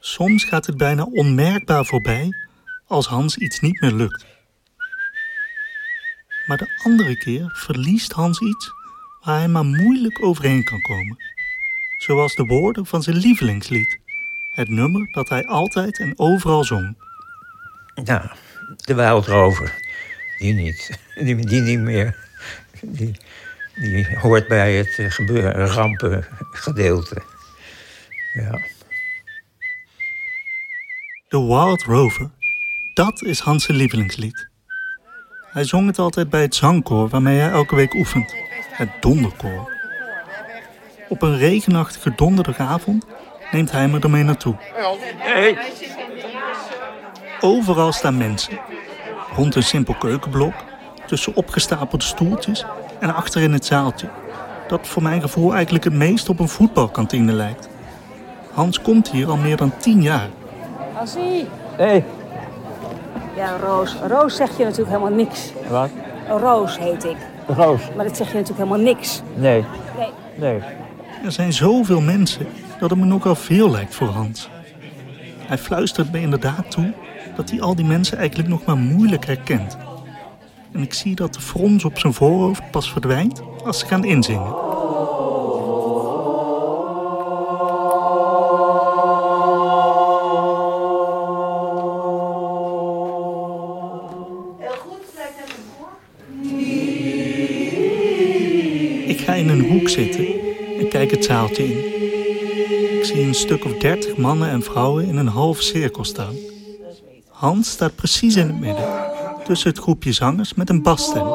Soms 0.00 0.44
gaat 0.44 0.66
het 0.66 0.76
bijna 0.76 1.02
onmerkbaar 1.02 1.84
voorbij 1.84 2.32
als 2.86 3.06
Hans 3.06 3.36
iets 3.36 3.60
niet 3.60 3.80
meer 3.80 3.92
lukt. 3.92 4.26
Maar 6.46 6.56
de 6.56 6.80
andere 6.84 7.16
keer 7.18 7.50
verliest 7.54 8.12
Hans 8.12 8.40
iets 8.40 8.70
waar 9.20 9.38
hij 9.38 9.48
maar 9.48 9.64
moeilijk 9.64 10.24
overheen 10.24 10.64
kan 10.64 10.80
komen. 10.80 11.18
Zoals 11.98 12.34
de 12.34 12.44
woorden 12.44 12.86
van 12.86 13.02
zijn 13.02 13.16
lievelingslied. 13.16 14.04
Het 14.56 14.68
nummer 14.68 15.08
dat 15.12 15.28
hij 15.28 15.46
altijd 15.46 15.98
en 15.98 16.12
overal 16.16 16.64
zong. 16.64 16.96
Ja, 18.04 18.36
de 18.76 18.94
Wildrover. 18.94 19.74
Die 20.38 20.52
niet. 20.52 20.98
Die, 21.14 21.36
die 21.36 21.60
niet 21.60 21.78
meer. 21.78 22.16
Die, 22.80 23.16
die 23.74 24.18
hoort 24.18 24.48
bij 24.48 24.74
het 24.76 25.12
gebeuren, 25.12 25.66
rampengedeelte. 25.66 27.22
Ja. 28.32 28.60
The 31.28 31.46
Wild 31.46 31.82
Rover. 31.82 32.30
Dat 32.94 33.22
is 33.22 33.40
Hans' 33.40 33.66
lievelingslied. 33.66 34.48
Hij 35.52 35.64
zong 35.64 35.86
het 35.86 35.98
altijd 35.98 36.30
bij 36.30 36.42
het 36.42 36.54
zangkoor 36.54 37.08
waarmee 37.08 37.38
hij 37.38 37.50
elke 37.50 37.76
week 37.76 37.94
oefent. 37.94 38.34
Het 38.70 38.90
donderkoor. 39.00 39.72
Op 41.08 41.22
een 41.22 41.38
regenachtige 41.38 42.14
donderdagavond 42.14 43.06
neemt 43.52 43.72
hij 43.72 43.88
me 43.88 44.00
ermee 44.00 44.22
naartoe. 44.22 44.54
Hey. 45.16 45.58
Overal 47.40 47.92
staan 47.92 48.16
mensen. 48.16 48.58
Rond 49.36 49.54
een 49.54 49.62
simpel 49.62 49.94
keukenblok, 49.94 50.54
tussen 51.06 51.34
opgestapelde 51.34 52.04
stoeltjes 52.04 52.64
en 53.00 53.14
achter 53.14 53.42
in 53.42 53.52
het 53.52 53.64
zaaltje. 53.64 54.08
Dat 54.68 54.86
voor 54.86 55.02
mijn 55.02 55.20
gevoel 55.20 55.54
eigenlijk 55.54 55.84
het 55.84 55.92
meest 55.92 56.28
op 56.28 56.38
een 56.38 56.48
voetbalkantine 56.48 57.32
lijkt. 57.32 57.68
Hans 58.52 58.80
komt 58.80 59.10
hier 59.10 59.28
al 59.28 59.36
meer 59.36 59.56
dan 59.56 59.72
tien 59.76 60.02
jaar. 60.02 60.28
Hansie. 60.92 61.48
Hey. 61.76 62.04
Ja, 63.36 63.56
Roos. 63.56 63.96
Roos 64.08 64.36
zeg 64.36 64.56
je 64.56 64.64
natuurlijk 64.64 64.90
helemaal 64.90 65.16
niks. 65.16 65.52
Wat? 65.68 65.90
Roos 66.28 66.78
heet 66.78 67.04
ik. 67.04 67.16
Roos? 67.46 67.80
Maar 67.96 68.04
dat 68.04 68.16
zeg 68.16 68.26
je 68.26 68.38
natuurlijk 68.38 68.68
helemaal 68.68 68.92
niks. 68.94 69.22
Nee. 69.34 69.64
Nee. 69.96 70.10
Nee. 70.34 70.60
Er 71.24 71.32
zijn 71.32 71.52
zoveel 71.52 72.00
mensen 72.00 72.46
dat 72.78 72.90
het 72.90 72.98
me 72.98 73.04
nogal 73.04 73.34
veel 73.34 73.70
lijkt 73.70 73.94
voor 73.94 74.08
Hans. 74.08 74.48
Hij 75.38 75.58
fluistert 75.58 76.12
me 76.12 76.20
inderdaad 76.20 76.70
toe 76.70 76.92
dat 77.36 77.50
hij 77.50 77.60
al 77.60 77.74
die 77.74 77.84
mensen 77.84 78.18
eigenlijk 78.18 78.48
nog 78.48 78.64
maar 78.64 78.76
moeilijk 78.76 79.26
herkent. 79.26 79.76
En 80.72 80.82
ik 80.82 80.94
zie 80.94 81.14
dat 81.14 81.34
de 81.34 81.40
frons 81.40 81.84
op 81.84 81.98
zijn 81.98 82.12
voorhoofd 82.12 82.70
pas 82.70 82.92
verdwijnt 82.92 83.42
als 83.64 83.78
ze 83.78 83.86
gaan 83.86 84.04
inzingen. 84.04 84.54
Ik 99.06 99.20
ga 99.20 99.34
in 99.34 99.48
een 99.48 99.68
hoek 99.70 99.88
zitten 99.88 100.26
en 100.78 100.88
kijk 100.88 101.10
het 101.10 101.24
zaaltje 101.24 101.64
in. 101.64 102.05
Zie 103.16 103.24
een 103.24 103.34
stuk 103.34 103.64
of 103.64 103.72
dertig 103.72 104.16
mannen 104.16 104.50
en 104.50 104.62
vrouwen 104.62 105.06
in 105.06 105.16
een 105.16 105.26
half 105.26 105.60
cirkel 105.60 106.04
staan. 106.04 106.34
Hans 107.28 107.70
staat 107.70 107.94
precies 107.94 108.36
in 108.36 108.46
het 108.46 108.60
midden, 108.60 108.88
tussen 109.44 109.70
het 109.70 109.78
groepje 109.78 110.12
zangers 110.12 110.54
met 110.54 110.70
een 110.70 110.82
basstem. 110.82 111.26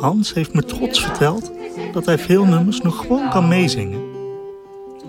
Hans 0.00 0.34
heeft 0.34 0.54
me 0.54 0.64
trots 0.64 1.00
verteld 1.00 1.57
dat 1.92 2.06
hij 2.06 2.18
veel 2.18 2.44
nummers 2.44 2.80
nog 2.80 2.96
gewoon 2.98 3.30
kan 3.30 3.48
meezingen. 3.48 4.00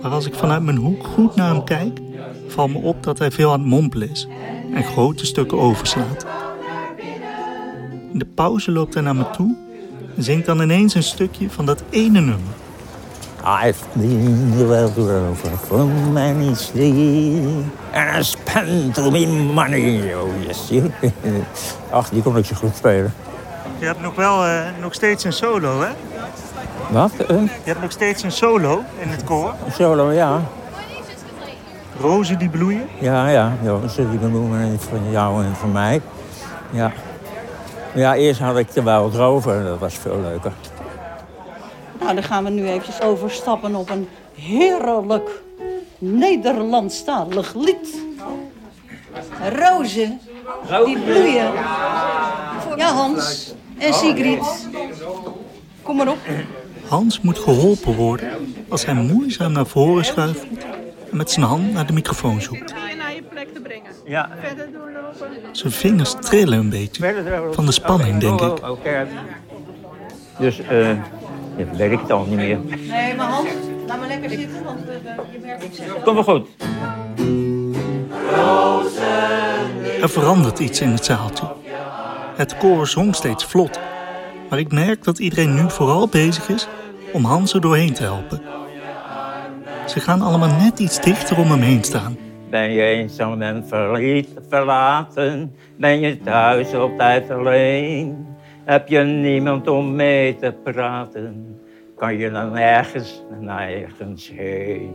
Maar 0.02 0.12
als 0.12 0.26
ik 0.26 0.34
vanuit 0.34 0.64
mijn 0.64 0.78
hoek 0.78 1.06
goed 1.06 1.36
naar 1.36 1.54
hem 1.54 1.64
kijk, 1.64 2.00
valt 2.48 2.72
me 2.72 2.78
op 2.80 3.04
dat 3.04 3.20
hij 3.20 3.32
veel 3.32 3.52
aan 3.52 3.60
het 3.60 3.70
mompelen 3.70 4.10
is. 4.10 4.28
en 4.74 4.84
grote 4.84 5.26
stukken 5.26 5.60
overslaat. 5.60 6.26
In 8.12 8.20
de 8.20 8.26
pauze 8.26 8.72
loopt 8.72 8.94
hij 8.94 9.04
naar 9.04 9.16
me 9.16 9.30
toe 9.30 9.56
en 10.16 10.24
zingt 10.24 10.46
dan 10.46 10.62
ineens 10.62 10.94
een 10.94 11.04
stukje 11.04 11.50
van 11.50 11.66
dat 11.66 11.84
ene 11.90 12.20
nummer. 12.20 12.54
I've 13.44 13.84
been 13.94 14.52
the 14.58 14.66
world 14.66 14.98
over 14.98 15.58
from 15.58 16.14
many 16.14 16.56
sleep. 16.56 17.64
And 17.94 18.18
I 18.18 18.24
spent 18.24 18.98
all 18.98 19.12
my 19.12 19.26
money. 19.26 20.14
Oh 20.16 20.28
yes. 20.46 20.72
Ach, 21.90 22.10
die 22.10 22.22
kon 22.22 22.38
ik 22.38 22.46
zo 22.46 22.56
goed 22.56 22.76
spelen. 22.76 23.14
Je 23.80 23.86
hebt 23.86 24.02
nog 24.02 24.16
wel 24.16 24.46
eh, 24.46 24.66
nog 24.82 24.94
steeds 24.94 25.24
een 25.24 25.34
solo, 25.34 25.82
hè? 25.82 25.90
Wat? 26.92 27.12
Een 27.28 27.44
Je 27.44 27.50
hebt 27.64 27.82
nog 27.82 27.92
steeds 27.92 28.24
een 28.24 28.32
solo 28.32 28.84
in 29.00 29.08
het 29.10 29.24
koor. 29.24 29.54
solo, 29.72 30.12
ja. 30.12 30.42
Rozen 32.00 32.40
die 32.40 32.50
bloeien. 32.50 32.88
Ja, 33.00 33.28
ja. 33.28 33.54
ja 33.64 33.88
ze 33.88 34.10
die 34.10 34.20
benoemen 34.20 34.80
van 34.80 35.12
jou 35.12 35.44
en 35.44 35.56
van 35.56 35.72
mij. 35.72 36.02
Ja. 36.72 36.92
Ja, 37.94 38.16
eerst 38.16 38.40
had 38.40 38.58
ik 38.58 38.74
de 38.74 38.84
Wild 38.84 39.16
Rover. 39.16 39.64
Dat 39.64 39.80
was 39.80 39.94
veel 39.94 40.20
leuker. 40.22 40.52
Nou, 42.00 42.14
dan 42.14 42.24
gaan 42.24 42.44
we 42.44 42.50
nu 42.50 42.68
eventjes 42.68 43.02
overstappen 43.02 43.76
op 43.76 43.90
een 43.90 44.08
heerlijk 44.36 45.30
Nederlandstalig 45.98 47.54
lied. 47.54 47.98
Rozen, 49.56 50.20
die 50.86 51.00
bloeien. 51.00 51.52
Ja, 52.78 52.92
Hans 52.94 53.54
en 53.78 53.94
Sigrid. 53.94 54.68
Kom 55.82 55.96
maar 55.96 56.08
op. 56.08 56.18
Hans 56.90 57.22
moet 57.22 57.40
geholpen 57.40 57.96
worden 57.96 58.30
als 58.70 58.86
hij 58.86 58.94
moeizaam 58.94 59.52
naar 59.52 59.66
voren 59.66 60.06
schuift 60.06 60.46
en 61.12 61.18
met 61.18 61.32
zijn 61.32 61.46
hand 61.46 61.74
naar 61.74 61.86
de 61.86 61.94
microfoon 61.94 62.42
zoekt. 62.42 62.74
Ja. 64.06 64.30
Zijn 65.52 65.72
vingers 65.74 66.16
trillen 66.20 66.60
een 66.60 66.70
beetje 66.70 67.24
van 67.52 67.66
de 67.66 67.72
spanning, 67.72 68.20
denk 68.20 68.42
ik. 68.42 68.64
Oh, 68.64 68.70
Oké. 68.70 69.08
Dus, 70.40 70.60
eh, 70.60 70.90
weet 71.78 71.92
ik 71.92 72.00
het 72.00 72.12
al 72.12 72.26
niet 72.26 72.38
meer. 72.38 72.60
Nee, 72.88 73.16
maar 73.16 73.28
Hans, 73.28 73.50
laat 73.88 74.00
maar 74.00 74.08
lekker 74.08 74.30
zitten, 74.30 74.64
want 74.64 74.80
je 75.32 75.40
merkt 75.42 75.64
het 75.64 75.76
zeggen. 75.76 76.02
Kom 76.04 76.14
wel 76.14 76.24
goed. 76.24 76.48
Er 80.02 80.10
verandert 80.10 80.60
iets 80.60 80.82
in 80.82 80.90
het 80.90 81.06
zaaltje. 81.06 81.46
Het 82.36 82.58
koor 82.58 82.88
zong 82.88 83.16
steeds 83.16 83.46
vlot. 83.46 83.80
Maar 84.50 84.60
ik 84.60 84.72
merk 84.72 85.04
dat 85.04 85.20
iedereen 85.20 85.54
nu 85.54 85.70
vooral 85.70 86.08
bezig 86.08 86.50
is 86.50 86.68
om 87.14 87.24
Hans 87.24 87.54
er 87.54 87.62
doorheen 87.62 87.94
te 87.94 88.04
helpen. 88.04 88.42
Ze 89.88 90.00
gaan 90.00 90.22
allemaal 90.22 90.56
net 90.56 90.80
iets 90.80 91.02
dichter 91.02 91.38
om 91.38 91.52
hem 91.52 91.62
heen 91.62 91.84
staan. 91.84 92.18
Ben 92.50 92.72
je 92.72 92.82
eenzaam 92.82 93.42
en 93.42 93.68
verliet, 93.68 94.30
verlaten? 94.50 95.56
Ben 95.76 96.00
je 96.00 96.20
thuis 96.20 96.74
op 96.74 96.98
tijd 96.98 97.32
alleen? 97.32 98.28
Heb 98.64 98.88
je 98.88 99.00
niemand 99.00 99.68
om 99.68 99.96
mee 99.96 100.36
te 100.36 100.54
praten? 100.64 101.60
Kan 101.96 102.18
je 102.18 102.32
dan 102.32 102.58
ergens 102.58 103.22
nergens 103.40 104.32
heen? 104.36 104.92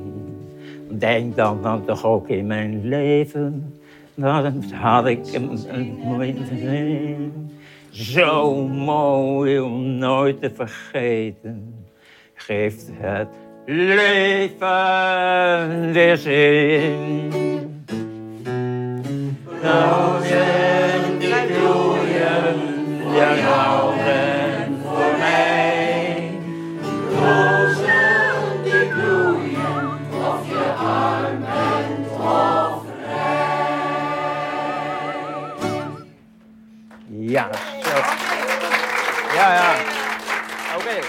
Denk 0.90 1.37
dan, 1.37 1.62
dan 1.62 1.84
toch 1.84 2.04
ook 2.04 2.28
in 2.28 2.46
mijn 2.46 2.88
leven. 2.88 3.75
Dan 4.14 4.62
had 4.73 5.06
ik 5.06 5.32
een, 5.32 5.58
een 5.68 5.99
mooi. 6.04 6.34
Zo 7.94 8.54
mooi 8.64 9.60
om 9.60 9.84
nooit 9.84 10.40
te 10.40 10.50
vergeten. 10.54 11.86
Geeft 12.34 12.90
het 12.92 13.28
leven 13.64 14.72
weer 15.92 16.16
zin. 16.16 17.30
Rozen 19.62 21.18
die 21.18 21.46
bloeien 21.46 22.54
voor 23.02 23.14
jou 23.14 23.94
Ja, 39.44 39.54
ja. 39.54 39.74
Oké. 40.76 41.07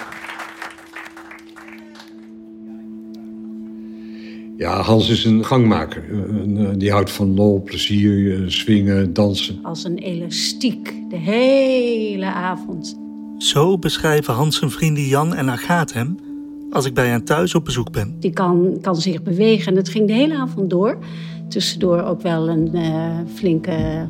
Ja, 4.58 4.82
Hans 4.82 5.10
is 5.10 5.26
een 5.26 5.45
gangmaker. 5.45 6.04
Een, 6.12 6.58
eh, 6.58 6.74
Die 6.78 6.91
houdt 6.91 7.12
van 7.12 7.34
lol, 7.36 7.62
plezier, 7.63 8.34
eh, 8.34 8.50
swingen, 8.50 9.13
dansen. 9.13 9.60
Als 9.63 9.84
een 9.84 9.98
elastiek, 9.98 10.93
de 11.10 11.17
hele 11.17 12.26
avond. 12.26 13.00
Zo 13.38 13.78
beschrijven 13.78 14.34
Hans 14.34 14.58
zijn 14.58 14.71
vrienden 14.71 15.04
Jan 15.04 15.36
en 15.36 15.50
Agaat 15.50 15.93
hem 15.93 16.17
als 16.71 16.86
ik 16.86 16.93
bij 16.93 17.08
hen 17.08 17.24
thuis 17.24 17.56
op 17.56 17.65
bezoek 17.65 17.91
ben. 17.91 18.15
Die 18.19 18.32
kan, 18.32 18.78
kan 18.82 18.95
zich 18.95 19.24
bewegen 19.24 19.71
en 19.71 19.78
het 19.78 19.89
ging 19.89 20.08
de 20.08 20.13
hele 20.13 20.36
avond 20.38 20.69
door. 20.69 20.98
Tussendoor 21.50 22.02
ook 22.02 22.21
wel 22.21 22.50
een 22.50 22.69
eh, 22.74 23.19
flinke 23.34 24.08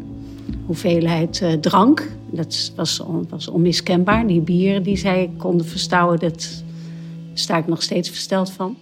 hoeveelheid 0.65 1.41
eh, 1.41 1.53
drank. 1.53 2.11
Dat 2.35 2.71
was, 2.75 2.99
on- 2.99 3.27
was 3.29 3.47
onmiskenbaar. 3.47 4.27
Die 4.27 4.41
bieren 4.41 4.83
die 4.83 4.97
zij 4.97 5.31
konden 5.37 5.65
verstouwen, 5.65 6.19
dat 6.19 6.63
sta 7.33 7.57
ik 7.57 7.67
nog 7.67 7.81
steeds 7.83 8.09
versteld 8.09 8.51
van. 8.51 8.77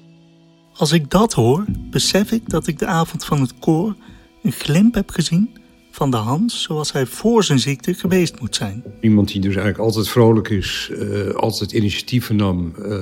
Als 0.74 0.92
ik 0.92 1.10
dat 1.10 1.34
hoor, 1.34 1.66
besef 1.89 2.32
ik 2.32 2.50
dat 2.50 2.68
ik 2.68 2.80
de 2.80 2.86
avond 2.86 3.26
van 3.26 3.42
het 3.42 3.60
koor 3.60 3.96
een 4.44 4.52
glimp 4.52 4.94
heb 4.94 5.10
gezien 5.10 5.50
van 5.92 6.12
de 6.12 6.18
Hans 6.18 6.62
zoals 6.62 6.92
hij 6.92 7.06
voor 7.06 7.44
zijn 7.44 7.60
ziekte 7.60 7.94
geweest 7.94 8.39
moet 8.39 8.56
zijn. 8.56 8.84
Iemand 9.02 9.28
die 9.28 9.42
dus 9.42 9.56
eigenlijk 9.56 9.78
altijd 9.86 10.10
vrolijk 10.10 10.50
is, 10.50 10.89
eh, 11.00 11.30
altijd 11.30 11.72
initiatieven 11.72 12.36
nam, 12.36 12.74
eh, 12.76 13.02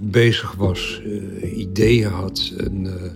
bezig 0.00 0.54
was, 0.54 1.00
eh, 1.40 1.58
ideeën 1.58 2.10
had. 2.10 2.52
En, 2.56 2.86
eh, 2.86 3.10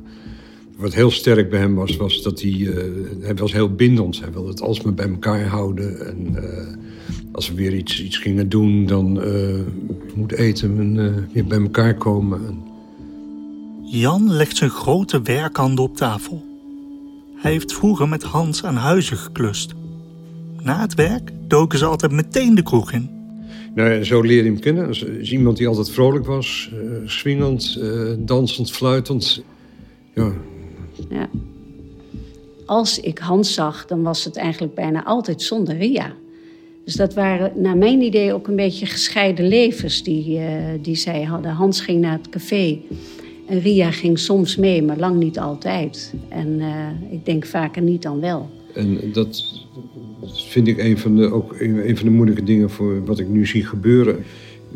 wat 0.79 0.95
heel 0.95 1.11
sterk 1.11 1.51
bij 1.51 1.61
hem 1.61 1.75
was, 1.75 1.97
was 1.97 2.23
dat 2.23 2.41
hij, 2.41 2.51
eh, 2.51 2.85
hij 3.21 3.35
was 3.35 3.53
heel 3.53 3.75
bindend. 3.75 4.21
Hij 4.21 4.33
wilde 4.33 4.49
het 4.49 4.61
alsmaar 4.61 4.95
bij 4.95 5.09
elkaar 5.09 5.47
houden. 5.47 6.07
En 6.07 6.37
eh, 6.37 6.67
als 7.33 7.49
we 7.49 7.55
weer 7.55 7.75
iets, 7.75 8.03
iets 8.03 8.17
gingen 8.17 8.49
doen, 8.49 8.87
dan 8.87 9.23
eh 9.23 9.61
moet 10.15 10.33
eten 10.33 10.79
en 10.79 11.29
weer 11.33 11.47
bij 11.47 11.61
elkaar 11.61 11.95
komen. 11.95 12.47
En 12.47 12.63
Jan 13.83 14.33
legt 14.33 14.57
zijn 14.57 14.71
grote 14.71 15.23
werkhanden 15.23 15.85
op 15.85 15.97
tafel. 15.97 16.45
Hij 17.35 17.51
heeft 17.51 17.73
vroeger 17.73 18.09
met 18.09 18.23
Hans 18.23 18.65
aan 18.65 18.77
huizen 18.77 19.17
geklust. 19.17 19.75
Na 20.63 20.81
het 20.81 20.95
werk 20.95 21.31
doken 21.49 21.79
ze 21.79 21.85
altijd 21.85 22.13
meteen 22.13 22.55
de 22.55 22.63
kroeg 22.63 22.93
in. 22.93 23.11
Nou, 23.75 23.91
ja, 23.91 24.03
zo 24.03 24.21
leerde 24.21 24.45
je 24.45 24.53
hem 24.53 24.61
kennen. 24.61 24.87
Als, 24.87 25.03
is 25.03 25.33
iemand 25.33 25.57
die 25.57 25.69
altijd 25.69 25.91
vrolijk 25.91 26.27
was, 26.27 26.71
eh 26.73 27.09
swingend, 27.09 27.81
dansend, 28.19 28.71
fluitend. 28.71 29.43
Ja, 30.15 30.33
Ja. 31.09 31.29
Als 32.67 33.01
ik 33.01 33.19
Hans 33.19 33.55
zag, 33.55 33.87
dan 33.87 34.03
was 34.03 34.25
het 34.25 34.37
eigenlijk 34.37 34.75
bijna 34.75 35.05
altijd 35.05 35.43
zonder 35.43 35.77
Ria. 35.77 36.13
Dus 36.85 36.97
dat 36.97 37.15
waren 37.15 37.53
naar 37.55 37.77
mijn 37.77 38.01
idee 38.01 38.33
ook 38.33 38.49
een 38.49 38.57
beetje 38.57 38.87
gescheiden 38.87 39.49
levens 39.49 40.03
die, 40.03 40.39
eh, 40.39 40.55
die 40.83 40.97
zij 40.97 41.23
hadden. 41.23 41.51
Hans 41.51 41.81
ging 41.81 42.01
naar 42.01 42.13
het 42.13 42.29
café 42.29 42.79
en 43.47 43.61
Ria 43.61 43.91
ging 43.91 44.19
soms 44.19 44.57
mee, 44.57 44.83
maar 44.83 44.99
lang 44.99 45.19
niet 45.19 45.39
altijd. 45.39 46.15
En 46.29 46.61
eh, 46.61 47.13
ik 47.13 47.25
denk 47.25 47.47
vaker 47.47 47.83
niet 47.83 48.03
dan 48.03 48.21
wel. 48.21 48.51
En 48.75 49.13
dat 49.13 49.45
vind 50.35 50.69
ik 50.69 50.79
een 50.79 50.99
van 50.99 51.17
de, 51.17 51.33
ook 51.33 51.61
een, 51.61 51.97
van 51.97 52.07
de 52.07 52.13
moeilijke 52.13 52.43
dingen 52.43 52.71
voor 52.71 53.05
wat 53.05 53.19
ik 53.19 53.29
nu 53.29 53.47
zie 53.47 53.65
gebeuren. 53.65 54.25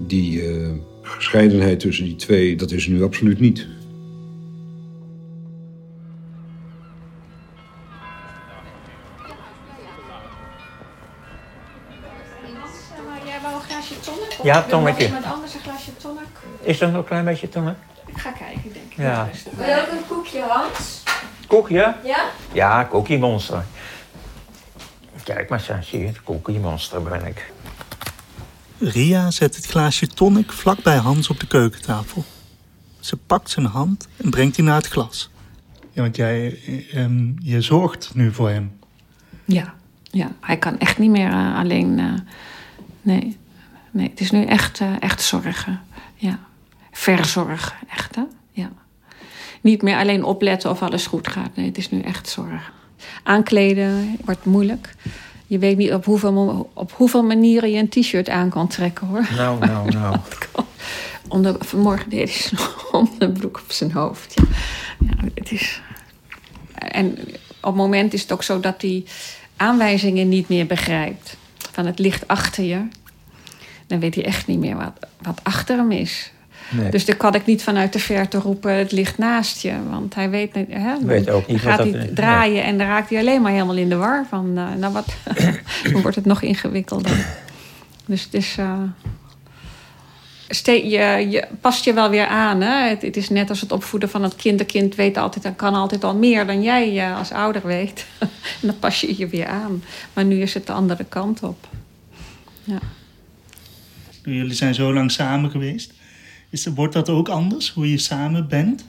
Die 0.07 0.43
eh, 0.43 0.71
gescheidenheid 1.03 1.81
tussen 1.81 2.05
die 2.05 2.17
twee, 2.17 2.57
dat 2.57 2.71
is 2.71 2.87
nu 2.87 3.03
absoluut 3.03 3.41
niet. 3.41 3.67
Een 13.45 13.61
glaasje 13.61 14.01
tonic? 14.01 14.37
Of 14.39 14.45
Ja, 14.45 14.61
wil 14.61 14.69
tonicje. 14.69 15.05
Iemand 15.07 15.25
anders 15.25 15.55
een 15.55 15.61
glaasje 15.61 15.97
tonic? 15.97 16.27
Is 16.61 16.81
er 16.81 16.89
nog 16.89 16.97
een 16.97 17.05
klein 17.05 17.25
beetje 17.25 17.49
tonic? 17.49 17.75
Ik 18.07 18.19
ga 18.19 18.31
kijken, 18.31 18.63
denk 18.73 18.91
ik. 18.91 18.97
Ja. 18.97 19.29
Wil 19.57 19.67
je 19.69 19.81
ook 19.81 19.91
een 19.93 20.07
koekje, 20.09 20.41
Hans? 20.49 21.03
Koekje? 21.47 21.95
Ja? 22.05 22.25
Ja, 22.53 22.87
Cookie 22.91 23.19
Monster. 23.19 23.65
Kijk 25.25 25.49
maar, 25.49 25.61
zo, 25.61 25.75
zie 25.83 25.99
je 25.99 26.07
het? 26.07 26.23
Cookie 26.23 26.59
Monster 26.59 27.03
ben 27.03 27.27
ik. 27.27 27.53
Ria 28.79 29.31
zet 29.31 29.57
het 29.57 29.67
glaasje 29.67 30.07
tonic 30.07 30.53
vlak 30.53 30.83
bij 30.83 30.97
Hans 30.97 31.29
op 31.29 31.41
de 31.41 31.47
keukentafel. 31.47 32.25
Ze 33.01 33.17
pakt 33.17 33.51
zijn 33.51 33.67
hand 33.67 34.09
en 34.17 34.31
brengt 34.31 34.55
die 34.57 34.65
naar 34.65 34.77
het 34.77 34.89
glas. 34.89 35.31
Ja, 35.91 36.03
want 36.03 36.17
jij, 36.17 36.59
ehm, 36.93 37.33
je 37.39 37.61
zorgt 37.61 38.11
nu 38.15 38.33
voor 38.33 38.51
hem. 38.51 38.79
Ja, 39.45 39.75
ja, 40.11 40.31
hij 40.41 40.57
kan 40.59 40.79
echt 40.79 40.99
niet 40.99 41.11
meer 41.11 41.31
eh, 41.31 41.59
alleen. 41.59 41.99
eh, 41.99 42.07
nee. 43.03 43.37
nee, 43.91 44.09
het 44.09 44.21
is 44.21 44.31
nu 44.31 44.45
echt, 44.45 44.81
eh, 44.81 44.93
echt 45.01 45.23
zorgen. 45.23 45.81
Ja. 46.15 46.39
Verzorgen, 46.91 47.77
echt 47.91 48.15
hè? 48.15 48.23
Ja. 48.51 48.71
Niet 49.61 49.83
meer 49.83 49.97
alleen 49.97 50.25
opletten 50.25 50.71
of 50.71 50.83
alles 50.83 51.07
goed 51.07 51.29
gaat. 51.29 51.57
Nee, 51.57 51.67
het 51.67 51.79
is 51.79 51.91
nu 51.91 52.01
echt 52.01 52.29
zorg. 52.29 52.73
Aankleden 53.23 54.17
wordt 54.25 54.45
moeilijk. 54.45 54.95
Je 55.47 55.59
weet 55.59 55.77
niet 55.77 55.93
op 55.93 56.05
hoeveel, 56.05 56.71
op 56.75 56.93
hoeveel 56.93 57.23
manieren 57.23 57.71
je 57.71 57.79
een 57.79 57.89
t-shirt 57.89 58.29
aan 58.29 58.49
kan 58.49 58.69
trekken 58.69 59.07
hoor. 59.07 59.29
Nou, 59.37 59.67
nou, 59.67 59.91
nou. 59.91 60.17
Onder, 61.29 61.57
vanmorgen 61.59 62.11
deed 62.11 62.29
hij 62.29 62.39
zijn 62.39 62.61
onderbroek 63.03 63.61
op 63.65 63.73
zijn 63.73 63.93
hoofd. 63.93 64.35
Ja. 64.35 64.45
ja, 64.99 65.29
het 65.35 65.53
is. 65.53 65.81
En 66.75 67.19
op 67.61 67.73
het 67.73 67.75
moment 67.75 68.13
is 68.13 68.23
het 68.23 68.33
ook 68.33 68.43
zo 68.43 68.61
dat 68.61 68.83
hij 68.83 69.05
aanwijzingen 69.57 70.29
niet 70.29 70.49
meer 70.49 70.67
begrijpt. 70.67 71.37
Van 71.73 71.87
het 71.87 71.99
licht 71.99 72.29
achter 72.29 72.65
je. 72.65 72.81
Dan 73.87 74.01
weet 74.01 74.15
hij 74.15 74.25
echt 74.25 74.47
niet 74.47 74.59
meer 74.59 74.77
wat, 74.77 74.93
wat 75.23 75.41
achter 75.43 75.77
hem 75.77 75.91
is. 75.93 76.33
Nee. 76.71 76.91
Dus 76.91 77.05
dan 77.05 77.17
kan 77.17 77.35
ik 77.35 77.47
niet 77.47 77.63
vanuit 77.63 77.93
de 77.93 77.99
verte 77.99 78.39
roepen 78.39 78.73
het 78.75 78.93
ligt 78.93 79.19
naast 79.19 79.63
je. 79.63 79.73
Want 79.91 80.15
hij 80.15 80.31
weet, 80.31 80.55
niet- 80.55 80.67
hè, 80.71 80.99
Weet 81.05 81.31
ook 81.31 81.47
niet 81.47 81.61
gaat 81.61 81.79
wat 81.79 81.89
hij 81.93 82.07
dat- 82.07 82.17
draaien 82.17 82.65
en 82.65 82.79
dan 82.79 82.87
raakt 82.87 83.11
hij 83.11 83.19
alleen 83.19 83.43
maar 83.43 83.53
helemaal 83.53 83.77
in 83.77 83.89
de 83.89 83.97
war. 83.97 84.27
Van, 84.29 84.59
eh, 84.59 84.69
nou 84.79 84.93
wat, 84.93 85.07
dan 85.93 86.03
wordt 86.03 86.17
het 86.17 86.25
nog 86.25 86.43
ingewikkelder. 86.43 87.27
Dus 88.07 88.23
het 88.25 88.35
is... 88.35 88.57
eh, 88.59 88.73
je, 90.61 91.27
je 91.31 91.47
past 91.61 91.85
je 91.85 91.93
wel 91.93 92.11
weer 92.11 92.27
aan. 92.27 92.61
Hè? 92.61 92.89
Het, 92.89 93.03
het 93.03 93.17
is 93.17 93.29
net 93.29 93.49
als 93.49 93.61
het 93.61 93.73
opvoeden 93.73 94.09
van 94.09 94.23
het 94.23 94.37
kind. 94.37 94.67
Kind 94.67 94.95
weet 94.95 95.17
altijd 95.17 95.45
en 95.45 95.57
kan 95.57 95.75
altijd 95.75 96.05
al 96.05 96.17
meer 96.17 96.47
dan 96.47 96.63
jij 96.63 96.99
eh, 96.99 97.19
als 97.19 97.31
ouder 97.31 97.67
weet. 97.67 98.07
en 98.61 98.67
dan 98.67 98.79
pas 98.79 99.01
je 99.01 99.19
je 99.19 99.27
weer 99.27 99.47
aan. 99.47 99.83
Maar 100.13 100.25
nu 100.25 100.41
is 100.41 100.55
het 100.55 100.67
de 100.67 100.73
andere 100.73 101.05
kant 101.05 101.43
op. 101.43 101.69
Ja. 102.65 102.79
Jullie 104.25 104.55
zijn 104.55 104.75
zo 104.75 104.93
lang 104.93 105.11
samen 105.11 105.51
geweest. 105.51 105.93
Is, 106.51 106.67
wordt 106.67 106.95
dat 106.95 107.09
ook 107.09 107.29
anders, 107.29 107.71
hoe 107.71 107.91
je 107.91 107.99
samen 107.99 108.49
bent? 108.49 108.85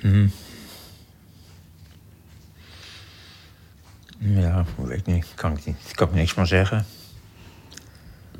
Hm. 0.00 0.28
Ja, 4.18 4.64
weet 4.76 4.98
ik 4.98 5.06
niet. 5.06 5.26
Kan 5.34 5.52
ik 5.56 5.66
niet. 5.66 5.76
Kan 5.92 6.08
ik 6.08 6.14
niks 6.14 6.32
van 6.32 6.46
zeggen. 6.46 6.86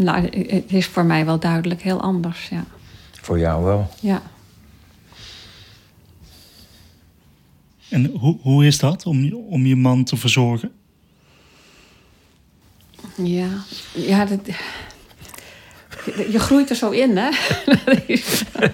Nou, 0.03 0.23
het 0.49 0.73
is 0.73 0.87
voor 0.87 1.05
mij 1.05 1.25
wel 1.25 1.39
duidelijk 1.39 1.83
heel 1.83 2.01
anders. 2.01 2.49
Ja. 2.49 2.65
Voor 3.21 3.39
jou 3.39 3.65
wel. 3.65 3.91
ja. 4.01 4.23
En 7.89 8.05
hoe, 8.07 8.37
hoe 8.43 8.67
is 8.67 8.79
dat 8.79 9.07
om, 9.07 9.23
je- 9.25 9.37
om 9.37 9.67
je 9.67 9.77
man 9.77 10.05
te 10.05 10.17
verzorgen? 10.17 10.73
Ja, 13.17 13.49
ja 13.95 14.25
dat, 14.25 14.41
je 16.31 16.39
groeit 16.39 16.71
er 16.71 16.77
zo 16.77 16.91
in, 16.91 17.17
hè? 17.17 17.29
Is- 18.07 18.43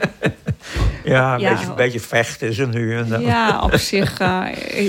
Ja, 1.05 1.35
een 1.35 1.41
Ja. 1.41 1.51
Beetje, 1.51 1.67
een 1.67 1.75
beetje 1.75 2.01
vechten 2.01 2.53
ze 2.55 2.67
nu 2.67 2.97
en 2.97 3.09
dan. 3.09 3.21
ja, 3.21 3.63
op 3.63 3.75
zich. 3.77 4.19
eh, 4.21 4.45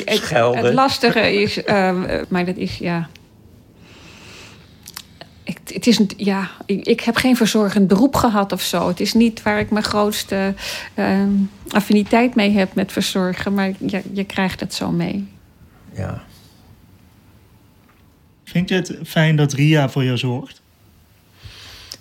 het, 0.05 0.17
Schelden. 0.17 0.65
het 0.65 0.73
lastige 0.73 1.33
is, 1.41 1.63
eh, 1.63 2.01
maar 2.29 2.45
dat 2.45 2.55
is 2.57 2.77
ja. 2.77 3.09
Ik, 5.49 5.57
het 5.73 5.87
is, 5.87 5.99
een- 5.99 6.11
ja, 6.17 6.49
ik, 6.65 6.85
ik 6.85 7.01
heb 7.01 7.15
geen 7.15 7.35
verzorgend 7.35 7.87
beroep 7.87 8.15
gehad 8.15 8.51
of 8.51 8.61
zo. 8.61 8.87
Het 8.87 8.99
is 8.99 9.13
niet 9.13 9.41
waar 9.41 9.59
ik 9.59 9.69
mijn 9.71 9.83
grootste 9.85 10.53
eh, 10.93 11.19
affiniteit 11.69 12.35
mee 12.35 12.51
heb 12.51 12.73
met 12.75 12.91
verzorgen, 12.91 13.53
maar 13.53 13.71
je, 13.79 14.01
je 14.13 14.23
krijgt 14.23 14.59
het 14.59 14.73
zo 14.73 14.91
mee. 14.91 15.27
Ja. 15.93 16.23
Vind 18.43 18.69
je 18.69 18.75
het 18.75 18.95
fijn 19.05 19.35
dat 19.35 19.53
Ria 19.53 19.89
voor 19.89 20.03
jou 20.03 20.17
zorgt? 20.17 20.61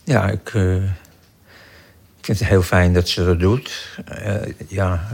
Ja, 0.05 0.29
ik, 0.29 0.51
eh, 0.55 0.75
ik 2.19 2.25
vind 2.25 2.39
het 2.39 2.49
heel 2.49 2.63
fijn 2.63 2.93
dat 2.93 3.09
ze 3.09 3.25
dat 3.25 3.41
doet. 3.41 3.99
Eh, 4.05 4.35
ja, 4.69 5.09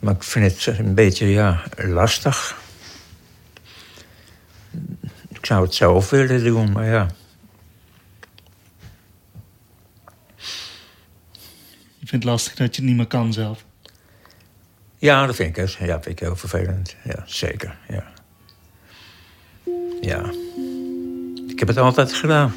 maar 0.00 0.14
ik 0.14 0.22
vind 0.22 0.64
het 0.64 0.78
een 0.78 0.94
beetje 0.94 1.26
ja, 1.26 1.62
lastig. 1.76 2.59
Ik 5.50 5.56
zou 5.56 5.68
het 5.68 5.76
zelf 5.78 6.10
willen 6.10 6.44
doen, 6.44 6.72
maar 6.72 6.86
ja. 6.86 7.10
Je 11.98 12.06
vindt 12.06 12.10
het 12.10 12.24
lastig 12.24 12.54
dat 12.54 12.74
je 12.74 12.80
het 12.80 12.90
niet 12.90 12.96
meer 12.96 13.06
kan 13.06 13.32
zelf. 13.32 13.64
Ja, 14.98 15.26
dat 15.26 15.34
vind 15.34 15.56
ik, 15.56 15.68
ja, 15.68 16.02
vind 16.02 16.06
ik 16.06 16.18
heel 16.18 16.36
vervelend. 16.36 16.96
Ja, 17.04 17.22
zeker. 17.26 17.78
Ja. 17.88 18.12
ja. 20.00 20.32
Ik 21.48 21.58
heb 21.58 21.68
het 21.68 21.76
altijd 21.76 22.12
gedaan. 22.12 22.52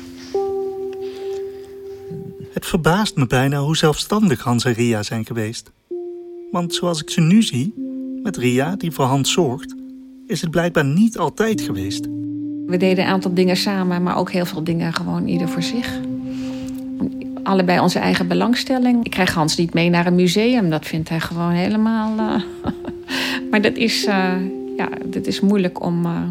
Het 2.54 2.66
verbaast 2.66 3.16
me 3.16 3.28
bijna 3.28 3.60
hoe 3.60 3.78
zelfstandig 3.78 4.44
Hans 4.44 4.66
en 4.66 4.74
Ria 4.74 5.04
zijn 5.04 5.26
geweest. 5.26 5.72
Want 6.52 6.74
zoals 6.74 7.02
ik 7.02 7.10
ze 7.10 7.22
nu 7.22 7.42
zie, 7.42 7.74
met 8.24 8.38
Ria 8.38 8.76
die 8.76 8.92
voor 8.92 9.06
Hans 9.06 9.32
zorgt, 9.32 9.76
is 10.28 10.42
het 10.42 10.52
blijkbaar 10.52 10.86
niet 10.86 11.18
altijd 11.18 11.62
geweest. 11.62 12.08
We 12.68 12.78
deden 12.78 13.04
een 13.06 13.10
aantal 13.12 13.34
dingen 13.34 13.58
samen, 13.58 14.04
maar 14.04 14.18
ook 14.18 14.32
heel 14.32 14.46
veel 14.46 14.64
dingen 14.64 14.94
gewoon 14.94 15.28
ieder 15.28 15.50
voor 15.50 15.64
zich. 15.64 16.00
Allebei 17.44 17.80
onze 17.80 18.00
eigen 18.00 18.28
belangstelling. 18.28 19.06
Ik 19.06 19.12
krijg 19.12 19.34
Hans 19.34 19.58
niet 19.58 19.74
mee 19.74 19.90
naar 19.90 20.06
een 20.06 20.16
museum. 20.16 20.70
Dat 20.70 20.86
vindt 20.86 21.10
hij 21.10 21.20
gewoon 21.20 21.52
helemaal. 21.52 22.18
eh, 22.18 22.42
maar 23.52 23.62
dat 23.62 23.76
is, 23.76 24.06
eh, 24.06 24.34
ja, 24.78 24.90
dat 25.06 25.26
is 25.26 25.40
moeilijk 25.40 25.84
om. 25.84 26.06
eh, 26.06 26.22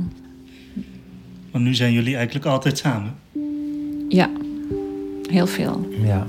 Want 1.51 1.65
nu 1.65 1.75
zijn 1.75 1.93
jullie 1.93 2.17
eigenlijk 2.17 2.47
altijd 2.47 2.79
samen. 2.79 3.15
ja, 4.09 4.31
heel 5.31 5.47
veel. 5.47 5.89
Ja. 6.05 6.27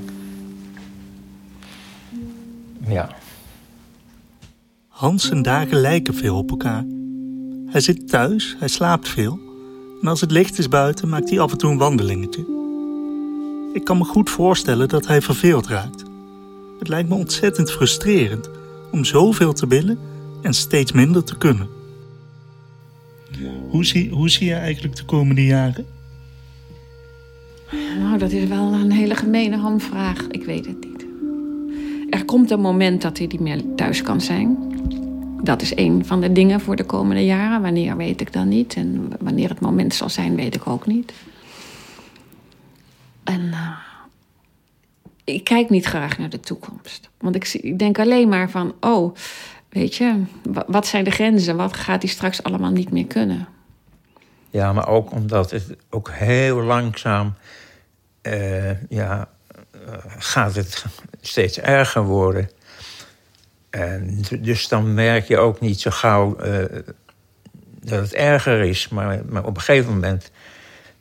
Ja. 2.87 3.09
Hans 4.87 5.27
zijn 5.27 5.41
dagen 5.41 5.77
lijken 5.77 6.13
veel 6.15 6.37
op 6.37 6.49
elkaar. 6.49 6.85
Hij 7.65 7.81
zit 7.81 8.09
thuis, 8.09 8.55
hij 8.59 8.67
slaapt 8.67 9.09
veel. 9.09 9.39
En 10.03 10.09
als 10.09 10.21
het 10.21 10.31
licht 10.31 10.57
is 10.57 10.67
buiten, 10.67 11.09
maakt 11.09 11.29
hij 11.29 11.39
af 11.39 11.51
en 11.51 11.57
toe 11.57 11.71
een 11.71 11.77
wandelingetje. 11.77 12.45
Ik 13.73 13.83
kan 13.83 13.97
me 13.97 14.03
goed 14.03 14.29
voorstellen 14.29 14.87
dat 14.87 15.07
hij 15.07 15.21
verveeld 15.21 15.67
raakt. 15.67 16.03
Het 16.79 16.87
lijkt 16.87 17.09
me 17.09 17.15
ontzettend 17.15 17.71
frustrerend 17.71 18.49
om 18.91 19.05
zoveel 19.05 19.53
te 19.53 19.67
willen 19.67 19.99
en 20.41 20.53
steeds 20.53 20.91
minder 20.91 21.23
te 21.23 21.37
kunnen. 21.37 21.67
Hoe 23.69 23.85
zie, 23.85 24.09
hoe 24.09 24.29
zie 24.29 24.47
je 24.47 24.53
eigenlijk 24.53 24.95
de 24.95 25.05
komende 25.05 25.45
jaren? 25.45 25.85
Nou, 27.99 28.17
dat 28.17 28.31
is 28.31 28.47
wel 28.47 28.73
een 28.73 28.91
hele 28.91 29.15
gemene 29.15 29.57
hamvraag. 29.57 30.27
Ik 30.27 30.43
weet 30.43 30.65
het 30.65 30.85
niet. 30.85 31.05
Er 32.09 32.25
komt 32.25 32.51
een 32.51 32.61
moment 32.61 33.01
dat 33.01 33.17
hij 33.17 33.27
niet 33.27 33.39
meer 33.39 33.61
thuis 33.75 34.01
kan 34.01 34.21
zijn. 34.21 34.72
Dat 35.43 35.61
is 35.61 35.75
een 35.75 36.05
van 36.05 36.21
de 36.21 36.31
dingen 36.31 36.61
voor 36.61 36.75
de 36.75 36.83
komende 36.83 37.25
jaren. 37.25 37.61
Wanneer 37.61 37.97
weet 37.97 38.21
ik 38.21 38.33
dan 38.33 38.47
niet. 38.47 38.73
En 38.73 39.11
wanneer 39.19 39.49
het 39.49 39.59
moment 39.59 39.93
zal 39.93 40.09
zijn, 40.09 40.35
weet 40.35 40.55
ik 40.55 40.67
ook 40.67 40.85
niet. 40.85 41.13
En 43.23 43.49
eh, 43.51 43.69
ik 45.23 45.43
kijk 45.43 45.69
niet 45.69 45.85
graag 45.85 46.17
naar 46.17 46.29
de 46.29 46.39
toekomst. 46.39 47.09
Want 47.17 47.35
ik, 47.35 47.47
ik 47.53 47.79
denk 47.79 47.99
alleen 47.99 48.29
maar 48.29 48.49
van, 48.49 48.73
oh, 48.79 49.15
weet 49.69 49.95
je, 49.95 50.23
wa- 50.43 50.65
wat 50.67 50.87
zijn 50.87 51.03
de 51.03 51.11
grenzen? 51.11 51.55
Wat 51.55 51.73
gaat 51.75 52.01
hij 52.01 52.11
straks 52.11 52.43
allemaal 52.43 52.71
niet 52.71 52.91
meer 52.91 53.05
kunnen? 53.05 53.47
Ja, 54.49 54.73
maar 54.73 54.87
ook 54.87 55.11
omdat 55.11 55.51
het 55.51 55.75
ook 55.89 56.09
heel 56.11 56.61
langzaam 56.61 57.33
eh, 58.21 58.89
ja, 58.89 59.29
eh, 59.71 59.79
gaat 60.17 60.55
het 60.55 60.85
steeds 61.21 61.59
erger 61.59 62.03
worden. 62.05 62.49
En 63.73 64.21
dus 64.39 64.67
dan 64.67 64.93
merk 64.93 65.27
je 65.27 65.37
ook 65.37 65.59
niet 65.59 65.81
zo 65.81 65.91
gauw 65.91 66.35
eh, 66.35 66.79
dat 67.79 67.99
het 67.99 68.13
erger 68.13 68.61
is. 68.61 68.89
Maar, 68.89 69.21
maar 69.29 69.45
op 69.45 69.55
een 69.55 69.61
gegeven 69.61 69.93
moment 69.93 70.31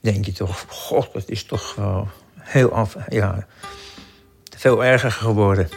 denk 0.01 0.25
je 0.25 0.33
toch... 0.33 0.65
God, 0.69 1.13
dat 1.13 1.29
is 1.29 1.45
toch 1.45 1.75
wel 1.75 2.09
heel 2.39 2.73
af, 2.73 2.97
ja, 3.09 3.47
veel 4.57 4.85
erger 4.85 5.13
geworden. 5.13 5.69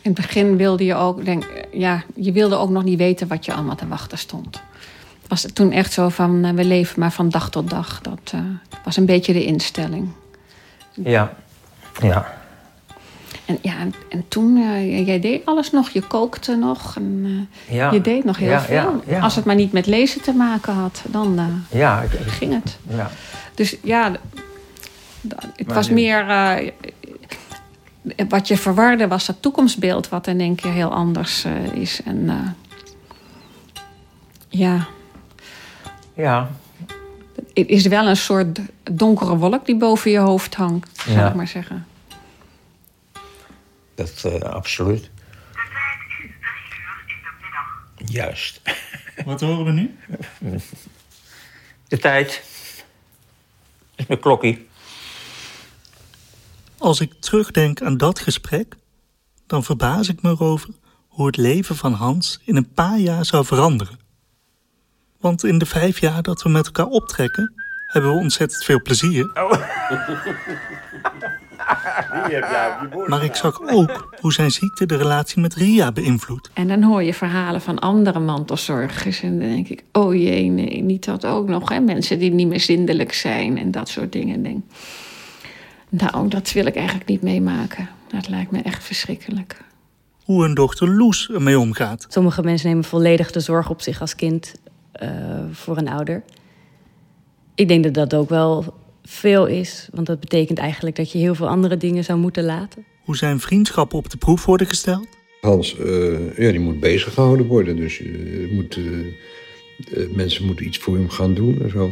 In 0.00 0.10
het 0.10 0.14
begin 0.14 0.56
wilde 0.56 0.84
je 0.84 0.94
ook, 0.94 1.24
denk, 1.24 1.66
ja, 1.72 2.04
je 2.14 2.32
wilde 2.32 2.56
ook 2.56 2.70
nog 2.70 2.84
niet 2.84 2.98
weten 2.98 3.28
wat 3.28 3.44
je 3.44 3.52
allemaal 3.52 3.76
te 3.76 3.88
wachten 3.88 4.18
stond. 4.18 4.60
Was 5.28 5.42
het 5.42 5.54
toen 5.54 5.72
echt 5.72 5.92
zo 5.92 6.08
van, 6.08 6.44
eh, 6.44 6.52
we 6.52 6.64
leven 6.64 7.00
maar 7.00 7.12
van 7.12 7.28
dag 7.28 7.50
tot 7.50 7.70
dag. 7.70 8.00
Dat 8.00 8.32
eh, 8.32 8.40
was 8.84 8.96
een 8.96 9.06
beetje 9.06 9.32
de 9.32 9.44
instelling. 9.44 10.08
Ja, 10.92 11.34
ja. 12.00 12.42
En, 13.44 13.58
ja, 13.62 13.78
en, 13.78 13.94
en 14.08 14.24
toen, 14.28 14.56
eh, 14.56 15.06
jij 15.06 15.20
deed 15.20 15.46
alles 15.46 15.70
nog, 15.70 15.88
je 15.88 16.00
kookte 16.02 16.56
nog. 16.56 16.96
En, 16.96 17.22
eh, 17.68 17.74
Ja. 17.76 17.90
Je 17.92 18.00
deed 18.00 18.24
nog 18.24 18.36
heel 18.36 18.50
Ja, 18.50 18.60
veel. 18.60 19.02
ja. 19.06 19.20
Als 19.20 19.36
het 19.36 19.44
maar 19.44 19.54
niet 19.54 19.72
met 19.72 19.86
lezen 19.86 20.20
te 20.22 20.32
maken 20.32 20.72
had, 20.74 21.02
dan 21.08 21.38
eh, 21.38 21.78
Ja, 21.78 22.02
ik- 22.02 22.10
ging 22.26 22.52
het. 22.62 22.78
Ja. 22.88 23.10
Dus 23.54 23.76
ja, 23.82 24.10
het 25.56 25.66
Maar 25.66 25.74
was 25.74 25.88
nu- 25.88 25.94
meer. 25.94 26.26
wat 28.28 28.48
je 28.48 28.56
verwarde 28.56 29.08
was 29.08 29.26
dat 29.26 29.36
toekomstbeeld, 29.40 30.08
wat 30.08 30.26
in 30.26 30.40
één 30.40 30.54
keer 30.54 30.72
heel 30.72 30.92
anders 30.94 31.44
is. 31.72 32.00
En 32.04 32.30
ja, 34.48 34.86
Ja, 36.16 36.50
het 37.54 37.68
is 37.68 37.86
wel 37.86 38.06
een 38.06 38.16
soort 38.16 38.60
donkere 38.92 39.36
wolk 39.36 39.66
die 39.66 39.76
boven 39.76 40.10
je 40.10 40.18
hoofd 40.18 40.54
hangt, 40.54 41.00
zou 41.06 41.18
Ja. 41.18 41.28
ik 41.28 41.34
maar 41.34 41.48
zeggen. 41.48 41.86
Dat 43.94 44.24
eh, 44.24 44.40
absoluut. 44.40 45.10
Juist. 47.96 48.60
Wat 49.24 49.40
horen 49.40 49.64
we 49.64 49.70
nu? 49.70 49.96
De 51.88 51.98
tijd. 51.98 52.42
Is 53.96 54.06
mijn 54.06 54.20
klokkie. 54.20 54.68
Als 56.78 57.00
ik 57.00 57.12
terugdenk 57.20 57.82
aan 57.82 57.96
dat 57.96 58.18
gesprek, 58.18 58.76
dan 59.46 59.64
verbaas 59.64 60.08
ik 60.08 60.22
me 60.22 60.30
erover 60.30 60.68
hoe 61.08 61.26
het 61.26 61.36
leven 61.36 61.76
van 61.76 61.92
Hans 61.92 62.40
in 62.44 62.56
een 62.56 62.72
paar 62.72 62.98
jaar 62.98 63.24
zou 63.24 63.44
veranderen. 63.44 63.98
Want 65.20 65.44
in 65.44 65.58
de 65.58 65.66
vijf 65.66 66.00
jaar 66.00 66.22
dat 66.22 66.42
we 66.42 66.48
met 66.48 66.66
elkaar 66.66 66.86
optrekken, 66.86 67.54
hebben 67.86 68.10
we 68.10 68.18
ontzettend 68.18 68.64
veel 68.64 68.82
plezier. 68.82 69.30
Maar 73.06 73.24
ik 73.24 73.34
zag 73.34 73.60
ook 73.66 74.14
hoe 74.20 74.32
zijn 74.32 74.50
ziekte 74.50 74.86
de 74.86 74.96
relatie 74.96 75.40
met 75.40 75.54
Ria 75.54 75.92
beïnvloedt. 75.92 76.50
En 76.52 76.68
dan 76.68 76.82
hoor 76.82 77.02
je 77.02 77.14
verhalen 77.14 77.60
van 77.60 77.78
andere 77.78 78.18
mantelzorgers. 78.18 79.22
En 79.22 79.38
dan 79.38 79.48
denk 79.48 79.68
ik, 79.68 79.84
oh 79.92 80.14
jee, 80.14 80.50
nee, 80.50 80.82
niet 80.82 81.04
dat 81.04 81.26
ook 81.26 81.48
nog. 81.48 81.68
Hè? 81.68 81.80
Mensen 81.80 82.18
die 82.18 82.30
niet 82.30 82.48
meer 82.48 82.60
zindelijk 82.60 83.12
zijn 83.12 83.58
en 83.58 83.70
dat 83.70 83.88
soort 83.88 84.12
dingen. 84.12 84.42
Denk. 84.42 84.64
Nou, 85.88 86.28
dat 86.28 86.52
wil 86.52 86.66
ik 86.66 86.76
eigenlijk 86.76 87.08
niet 87.08 87.22
meemaken. 87.22 87.88
Dat 88.08 88.28
lijkt 88.28 88.50
me 88.50 88.62
echt 88.62 88.84
verschrikkelijk. 88.84 89.62
Hoe 90.24 90.42
hun 90.42 90.54
dochter 90.54 90.88
Loes 90.88 91.30
ermee 91.30 91.58
omgaat. 91.58 92.06
Sommige 92.08 92.42
mensen 92.42 92.68
nemen 92.68 92.84
volledig 92.84 93.30
de 93.30 93.40
zorg 93.40 93.70
op 93.70 93.82
zich 93.82 94.00
als 94.00 94.14
kind 94.14 94.54
uh, 95.02 95.08
voor 95.52 95.76
een 95.76 95.88
ouder. 95.88 96.22
Ik 97.54 97.68
denk 97.68 97.84
dat 97.84 97.94
dat 97.94 98.14
ook 98.14 98.28
wel 98.28 98.74
veel 99.04 99.46
is. 99.46 99.88
Want 99.92 100.06
dat 100.06 100.20
betekent 100.20 100.58
eigenlijk 100.58 100.96
dat 100.96 101.12
je 101.12 101.18
heel 101.18 101.34
veel 101.34 101.48
andere 101.48 101.76
dingen 101.76 102.04
zou 102.04 102.18
moeten 102.18 102.44
laten. 102.44 102.84
Hoe 103.04 103.16
zijn 103.16 103.40
vriendschappen 103.40 103.98
op 103.98 104.10
de 104.10 104.16
proef 104.16 104.44
worden 104.44 104.66
gesteld? 104.66 105.06
Hans, 105.40 105.76
uh, 105.78 106.36
ja, 106.36 106.50
die 106.50 106.60
moet 106.60 106.80
bezig 106.80 107.14
gehouden 107.14 107.46
worden. 107.46 107.76
Dus 107.76 108.00
uh, 108.00 108.52
moet, 108.52 108.78
mensen 110.14 110.44
moeten 110.46 110.66
iets 110.66 110.78
voor 110.78 110.94
hem 110.94 111.08
gaan 111.08 111.34
doen 111.34 111.62
en 111.62 111.70
zo. 111.70 111.90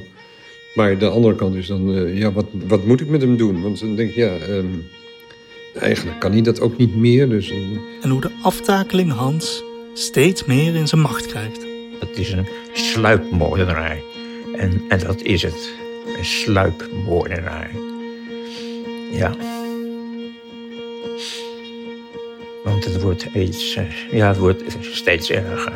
Maar 0.75 0.98
de 0.98 1.09
andere 1.09 1.35
kant 1.35 1.55
is 1.55 1.66
dan, 1.66 2.14
ja, 2.14 2.33
wat, 2.33 2.46
wat 2.66 2.87
moet 2.87 3.01
ik 3.01 3.09
met 3.09 3.20
hem 3.20 3.37
doen? 3.37 3.62
Want 3.62 3.81
dan 3.81 3.96
denk 3.96 4.11
ik, 4.11 4.16
ja, 4.16 4.48
um, 4.48 4.85
eigenlijk 5.75 6.20
kan 6.20 6.33
hij 6.33 6.42
dat 6.42 6.61
ook 6.61 6.77
niet 6.77 6.96
meer. 6.96 7.29
Dus, 7.29 7.51
En 8.03 8.11
hoe 8.11 8.20
de 8.20 8.31
aftakeling 8.42 9.12
Hans 9.12 9.62
steeds 9.94 10.44
meer 10.44 10.75
in 10.75 10.88
zijn 10.88 11.01
macht 11.01 11.27
krijgt. 11.27 11.66
Het 12.01 12.18
is 12.18 12.33
een 12.33 12.46
sluipmoordenaar. 12.72 13.98
En, 14.57 14.83
en 14.88 14.98
dat 14.98 15.22
is 15.22 15.42
het. 15.42 15.82
Een 16.07 16.25
sluipmoordenaar. 16.25 17.71
Ja. 19.12 19.35
Want 22.65 22.85
het 22.85 23.03
wordt, 23.03 23.25
iets, 23.35 23.79
ja, 24.11 24.29
het 24.29 24.38
wordt 24.38 24.62
steeds 24.81 25.31
erger. 25.31 25.73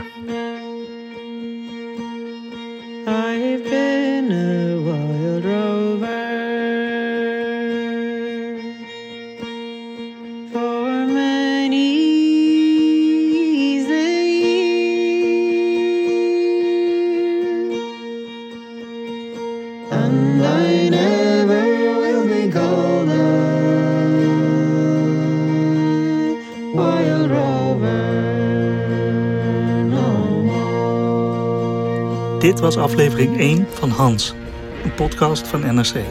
Dit 32.56 32.64
was 32.64 32.76
aflevering 32.76 33.38
1 33.38 33.66
van 33.68 33.90
Hans, 33.90 34.34
een 34.84 34.94
podcast 34.94 35.48
van 35.48 35.74
NRC. 35.74 36.04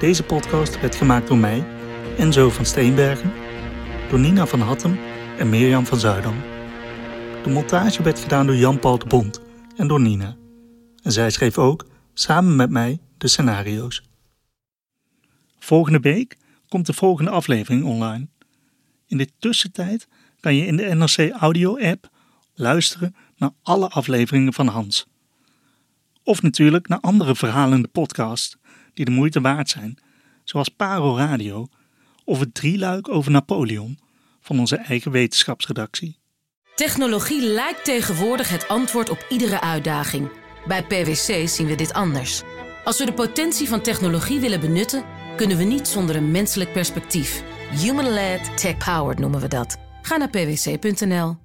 Deze 0.00 0.22
podcast 0.22 0.80
werd 0.80 0.94
gemaakt 0.94 1.28
door 1.28 1.38
mij, 1.38 1.66
Enzo 2.18 2.50
van 2.50 2.66
Steenbergen, 2.66 3.32
door 4.10 4.18
Nina 4.18 4.46
van 4.46 4.60
Hattem 4.60 4.98
en 5.38 5.48
Mirjam 5.48 5.86
van 5.86 5.98
Zuidam. 5.98 6.34
De 7.42 7.50
montage 7.50 8.02
werd 8.02 8.18
gedaan 8.18 8.46
door 8.46 8.56
Jan-Paul 8.56 8.98
de 8.98 9.06
Bond 9.06 9.40
en 9.76 9.88
door 9.88 10.00
Nina. 10.00 10.36
En 11.02 11.12
zij 11.12 11.30
schreef 11.30 11.58
ook, 11.58 11.86
samen 12.14 12.56
met 12.56 12.70
mij, 12.70 13.00
de 13.18 13.28
scenario's. 13.28 14.02
Volgende 15.58 16.00
week 16.00 16.36
komt 16.68 16.86
de 16.86 16.92
volgende 16.92 17.30
aflevering 17.30 17.84
online. 17.84 18.28
In 19.06 19.16
de 19.16 19.28
tussentijd 19.38 20.08
kan 20.40 20.54
je 20.54 20.66
in 20.66 20.76
de 20.76 20.94
NRC 20.94 21.30
Audio-app 21.30 22.08
luisteren 22.54 23.14
naar 23.36 23.50
alle 23.62 23.88
afleveringen 23.88 24.52
van 24.52 24.66
Hans. 24.66 25.12
Of 26.24 26.42
natuurlijk 26.42 26.88
naar 26.88 27.00
andere 27.00 27.36
verhalende 27.36 27.88
podcasts 27.88 28.56
die 28.94 29.04
de 29.04 29.10
moeite 29.10 29.40
waard 29.40 29.68
zijn, 29.68 29.98
zoals 30.44 30.68
Paro 30.68 31.16
Radio 31.16 31.68
of 32.24 32.40
het 32.40 32.54
drieluik 32.54 33.08
over 33.08 33.30
Napoleon 33.30 33.98
van 34.40 34.58
onze 34.58 34.76
eigen 34.76 35.10
wetenschapsredactie. 35.10 36.18
Technologie 36.74 37.42
lijkt 37.42 37.84
tegenwoordig 37.84 38.48
het 38.48 38.68
antwoord 38.68 39.10
op 39.10 39.26
iedere 39.28 39.60
uitdaging. 39.60 40.30
Bij 40.66 40.84
PwC 40.84 41.48
zien 41.48 41.66
we 41.66 41.74
dit 41.74 41.92
anders. 41.92 42.42
Als 42.84 42.98
we 42.98 43.04
de 43.04 43.12
potentie 43.12 43.68
van 43.68 43.80
technologie 43.80 44.40
willen 44.40 44.60
benutten, 44.60 45.04
kunnen 45.36 45.56
we 45.56 45.64
niet 45.64 45.88
zonder 45.88 46.16
een 46.16 46.30
menselijk 46.30 46.72
perspectief. 46.72 47.42
Human-led, 47.70 48.58
tech-powered 48.58 49.18
noemen 49.18 49.40
we 49.40 49.48
dat. 49.48 49.76
Ga 50.02 50.16
naar 50.16 50.30
pwc.nl. 50.30 51.43